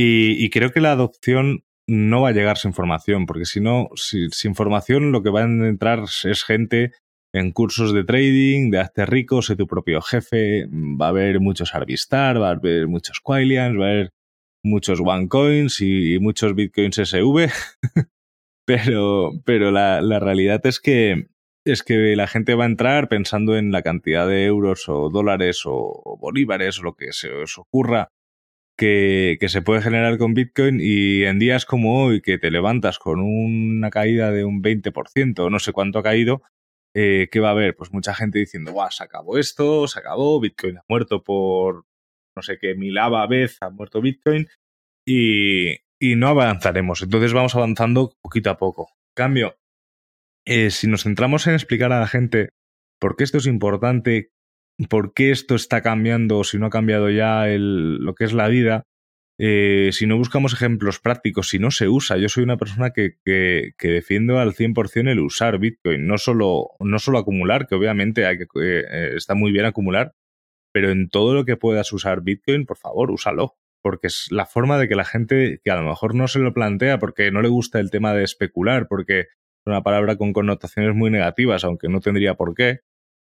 [0.00, 4.54] Y, creo que la adopción no va a llegar sin formación, porque si no, sin
[4.54, 6.92] formación lo que va a entrar es gente
[7.34, 11.74] en cursos de trading, de hazte rico, sé tu propio jefe, va a haber muchos
[11.74, 14.10] Arvistar, va a haber muchos Quailians, va a haber
[14.62, 17.50] muchos OneCoins y, y muchos Bitcoins SV.
[18.66, 21.28] pero pero la, la, realidad es que,
[21.64, 25.62] es que la gente va a entrar pensando en la cantidad de euros o dólares
[25.64, 28.10] o bolívares o lo que se os ocurra
[28.78, 33.20] que, se puede generar con Bitcoin y en días como hoy que te levantas con
[33.20, 36.42] una caída de un 20%, no sé cuánto ha caído,
[36.94, 37.74] eh, ¿qué va a haber?
[37.76, 41.86] Pues mucha gente diciendo, guau, se acabó esto, se acabó, Bitcoin ha muerto por
[42.38, 44.46] no sé qué milava vez, ha muerto Bitcoin
[45.04, 47.02] y, y no avanzaremos.
[47.02, 48.92] Entonces vamos avanzando poquito a poco.
[49.16, 49.56] Cambio,
[50.46, 52.50] eh, si nos centramos en explicar a la gente
[53.00, 54.30] por qué esto es importante,
[54.88, 58.84] por qué esto está cambiando, si no ha cambiado ya lo que es la vida,
[59.40, 63.16] eh, si no buscamos ejemplos prácticos, si no se usa, yo soy una persona que,
[63.24, 68.38] que, defiendo al 100% el usar Bitcoin, no solo, no solo acumular, que obviamente hay
[68.38, 70.14] que, eh, está muy bien acumular,
[70.78, 74.78] pero en todo lo que puedas usar Bitcoin, por favor, úsalo, porque es la forma
[74.78, 77.48] de que la gente que a lo mejor no se lo plantea porque no le
[77.48, 79.26] gusta el tema de especular, porque es
[79.66, 82.82] una palabra con connotaciones muy negativas, aunque no tendría por qué,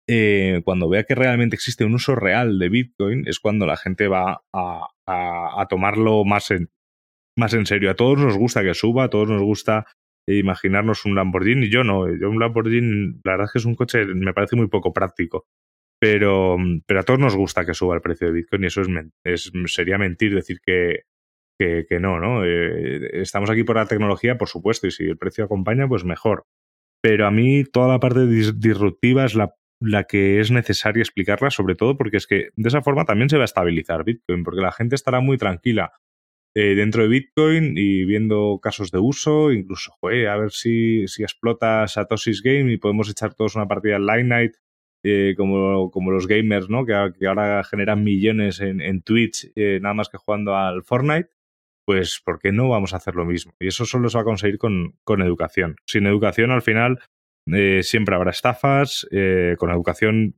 [0.07, 4.07] eh, cuando vea que realmente existe un uso real de Bitcoin, es cuando la gente
[4.07, 6.69] va a, tomarlo más en,
[7.35, 7.89] más en serio.
[7.89, 9.87] A todos nos gusta que suba, a todos nos gusta
[10.27, 11.71] imaginarnos un Lamborghini.
[11.71, 14.67] Yo no, yo un Lamborghini, la verdad es que es un coche, me parece muy
[14.67, 15.47] poco práctico.
[16.01, 18.81] Pero, pero a todos nos gusta que suba el precio de Bitcoin y eso
[19.23, 21.03] es, sería mentir decir que,
[21.59, 22.43] que, no, ¿no?
[22.43, 26.45] Eh, estamos aquí por la tecnología, por supuesto, y si el precio acompaña, pues mejor.
[27.03, 31.75] Pero a mí toda la parte disruptiva es la la que es necesaria explicarla, sobre
[31.75, 34.71] todo porque es que de esa forma también se va a estabilizar Bitcoin, porque la
[34.71, 35.91] gente estará muy tranquila
[36.53, 41.23] eh, dentro de Bitcoin y viendo casos de uso, incluso, joder, a ver si, si
[41.23, 44.53] explota Satoshi's Game y podemos echar todos una partida en Light Night,
[45.03, 46.85] eh, como, como los gamers, ¿no?
[46.85, 46.93] Que,
[47.27, 51.29] ahora generan millones en, en Twitch, eh, nada más que jugando al Fortnite.
[51.85, 53.53] Pues, ¿por qué no vamos a hacer lo mismo?
[53.59, 55.75] Y eso solo se va a conseguir con, con educación.
[55.85, 56.99] Sin educación, al final,
[57.51, 60.35] eh, siempre habrá estafas, eh, con educación,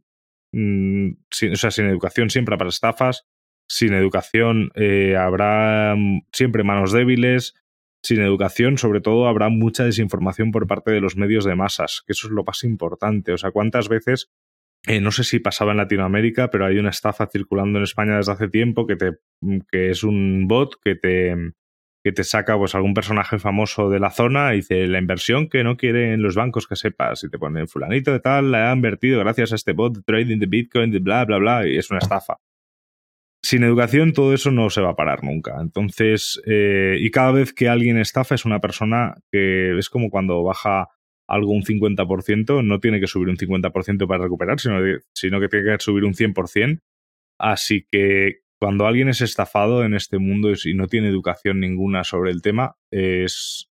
[0.53, 1.09] mm,
[1.51, 3.27] o sea, sin educación siempre habrá estafas,
[3.67, 4.71] sin educación
[5.17, 7.55] habrá mm, siempre manos débiles,
[8.01, 12.13] sin educación sobre todo habrá mucha desinformación por parte de los medios de masas, que
[12.13, 14.31] eso es lo más importante, o sea, cuántas veces
[14.85, 18.33] eh, no sé si pasaba en Latinoamérica, pero hay una estafa circulando en España desde
[18.33, 19.11] hace tiempo que, te,
[19.71, 21.35] que es un bot que te,
[22.03, 25.63] que te saca pues algún personaje famoso de la zona y dice la inversión que
[25.63, 29.19] no quieren los bancos que sepas y te pone fulanito de tal la ha invertido
[29.21, 32.39] gracias a este bot trading de Bitcoin de bla bla bla y es una estafa.
[33.41, 35.57] Sin educación todo eso no se va a parar nunca.
[35.61, 40.43] Entonces, eh, y cada vez que alguien estafa es una persona que es como cuando
[40.43, 40.89] baja
[41.27, 44.79] algo un 50%, no tiene que subir un 50% para recuperar, sino,
[45.13, 46.79] sino que tiene que subir un 100%.
[47.39, 52.31] Así que cuando alguien es estafado en este mundo y no tiene educación ninguna sobre
[52.31, 53.69] el tema, es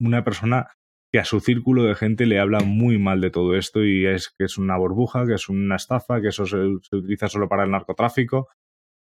[0.00, 0.68] una persona
[1.12, 4.34] que a su círculo de gente le habla muy mal de todo esto y es
[4.36, 7.70] que es una burbuja, que es una estafa, que eso se, utiliza solo para el
[7.70, 8.48] narcotráfico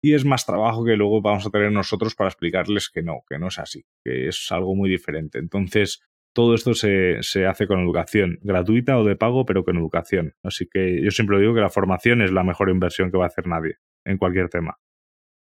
[0.03, 3.39] y es más trabajo que luego vamos a tener nosotros para explicarles que no, que
[3.39, 5.39] no es así, que es algo muy diferente.
[5.39, 10.35] Entonces, todo esto se, se, hace con educación, gratuita o de pago, pero con educación.
[10.43, 13.29] Así que yo siempre digo que la formación es la mejor inversión que va a
[13.29, 14.79] hacer nadie en cualquier tema.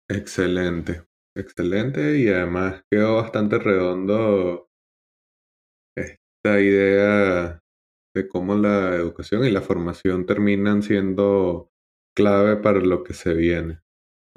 [0.09, 1.03] Excelente,
[1.37, 4.71] excelente y además quedó bastante redondo
[5.97, 7.61] esta idea
[8.15, 11.71] de cómo la educación y la formación terminan siendo
[12.17, 13.81] clave para lo que se viene.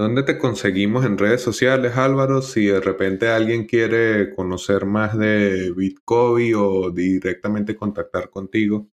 [0.02, 2.42] ¿Dónde te conseguimos en redes sociales, Álvaro?
[2.42, 8.90] Si de repente alguien quiere conocer más de Bitcoin o directamente contactar contigo.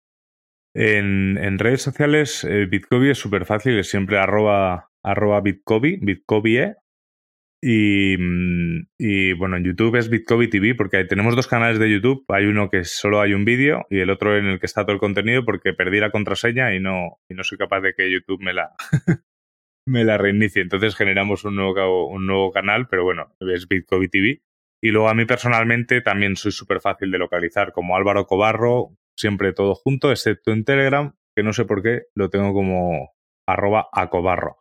[0.74, 6.74] En, en redes sociales, eh, Bitcoin es súper fácil, es siempre arroba arroba bitcobi, bitcobie.
[7.62, 12.24] Y, mm, y, bueno, en YouTube es Bitcobi TV porque tenemos dos canales de YouTube.
[12.28, 14.94] Hay uno que solo hay un vídeo y el otro en el que está todo
[14.94, 18.42] el contenido porque perdí la contraseña y no, y no soy capaz de que YouTube
[18.42, 18.72] me la,
[19.86, 20.62] me la reinicie.
[20.62, 24.42] Entonces generamos un nuevo, un nuevo canal, pero bueno, es Bitcobi TV.
[24.82, 29.52] Y luego a mí personalmente también soy súper fácil de localizar, como Álvaro Cobarro, siempre
[29.52, 33.14] todo junto, excepto en Telegram, que no sé por qué lo tengo como
[33.46, 34.58] arroba acobarro.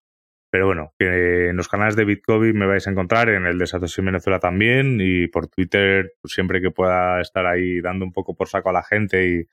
[0.51, 4.01] Pero bueno, en los canales de Bitcoin me vais a encontrar, en el de Satoshi
[4.01, 8.47] Venezuela también, y por Twitter, pues siempre que pueda estar ahí dando un poco por
[8.47, 9.47] saco a la gente y,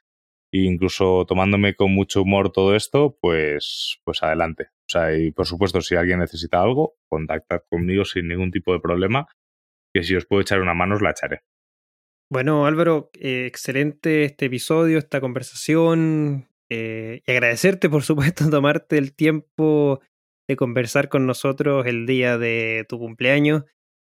[0.53, 4.69] incluso tomándome con mucho humor todo esto, pues, pues adelante.
[4.83, 8.81] O sea, y por supuesto, si alguien necesita algo, contactad conmigo sin ningún tipo de
[8.81, 9.27] problema,
[9.95, 11.41] que si os puedo echar una mano, os la echaré.
[12.31, 19.15] Bueno, Álvaro, eh, excelente este episodio, esta conversación, eh, y agradecerte, por supuesto, tomarte el
[19.15, 20.01] tiempo
[20.49, 23.65] de conversar con nosotros el día de tu cumpleaños.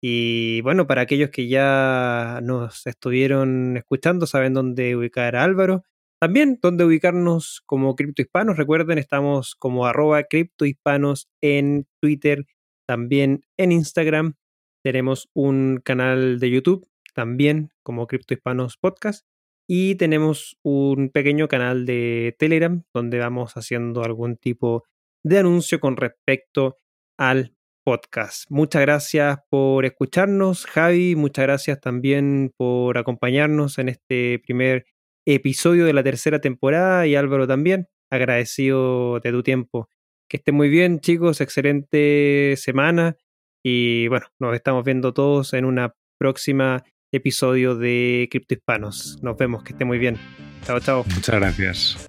[0.00, 5.82] Y bueno, para aquellos que ya nos estuvieron escuchando, saben dónde ubicar a Álvaro.
[6.20, 8.56] También dónde ubicarnos como criptohispanos.
[8.56, 12.46] Recuerden, estamos como arroba criptohispanos en Twitter,
[12.86, 14.34] también en Instagram.
[14.82, 19.26] Tenemos un canal de YouTube, también como Criptohispanos Podcast.
[19.66, 24.84] Y tenemos un pequeño canal de Telegram donde vamos haciendo algún tipo
[25.24, 26.76] de anuncio con respecto
[27.18, 28.44] al podcast.
[28.50, 31.16] Muchas gracias por escucharnos, Javi.
[31.16, 34.84] Muchas gracias también por acompañarnos en este primer
[35.26, 37.88] episodio de la tercera temporada y Álvaro también.
[38.10, 39.88] Agradecido de tu tiempo.
[40.28, 41.40] Que estén muy bien, chicos.
[41.40, 43.16] Excelente semana.
[43.62, 49.18] Y bueno, nos estamos viendo todos en una próxima episodio de Cripto Hispanos.
[49.22, 50.16] Nos vemos, que esté muy bien.
[50.64, 51.04] Chao, chao.
[51.14, 52.06] Muchas gracias.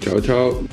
[0.00, 0.66] Chao, chao.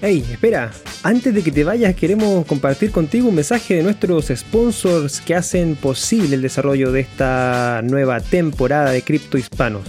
[0.00, 0.70] Hey, espera,
[1.02, 5.76] antes de que te vayas queremos compartir contigo un mensaje de nuestros sponsors que hacen
[5.76, 9.88] posible el desarrollo de esta nueva temporada de Cripto Hispanos.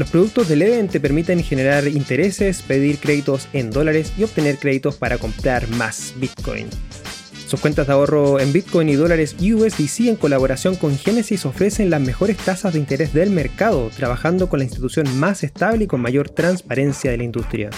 [0.00, 4.96] Los productos de Leden te permiten generar intereses, pedir créditos en dólares y obtener créditos
[4.96, 6.68] para comprar más Bitcoin.
[7.46, 12.00] Sus cuentas de ahorro en Bitcoin y dólares USDC en colaboración con Genesis ofrecen las
[12.00, 16.30] mejores tasas de interés del mercado, trabajando con la institución más estable y con mayor
[16.30, 17.68] transparencia de la industria.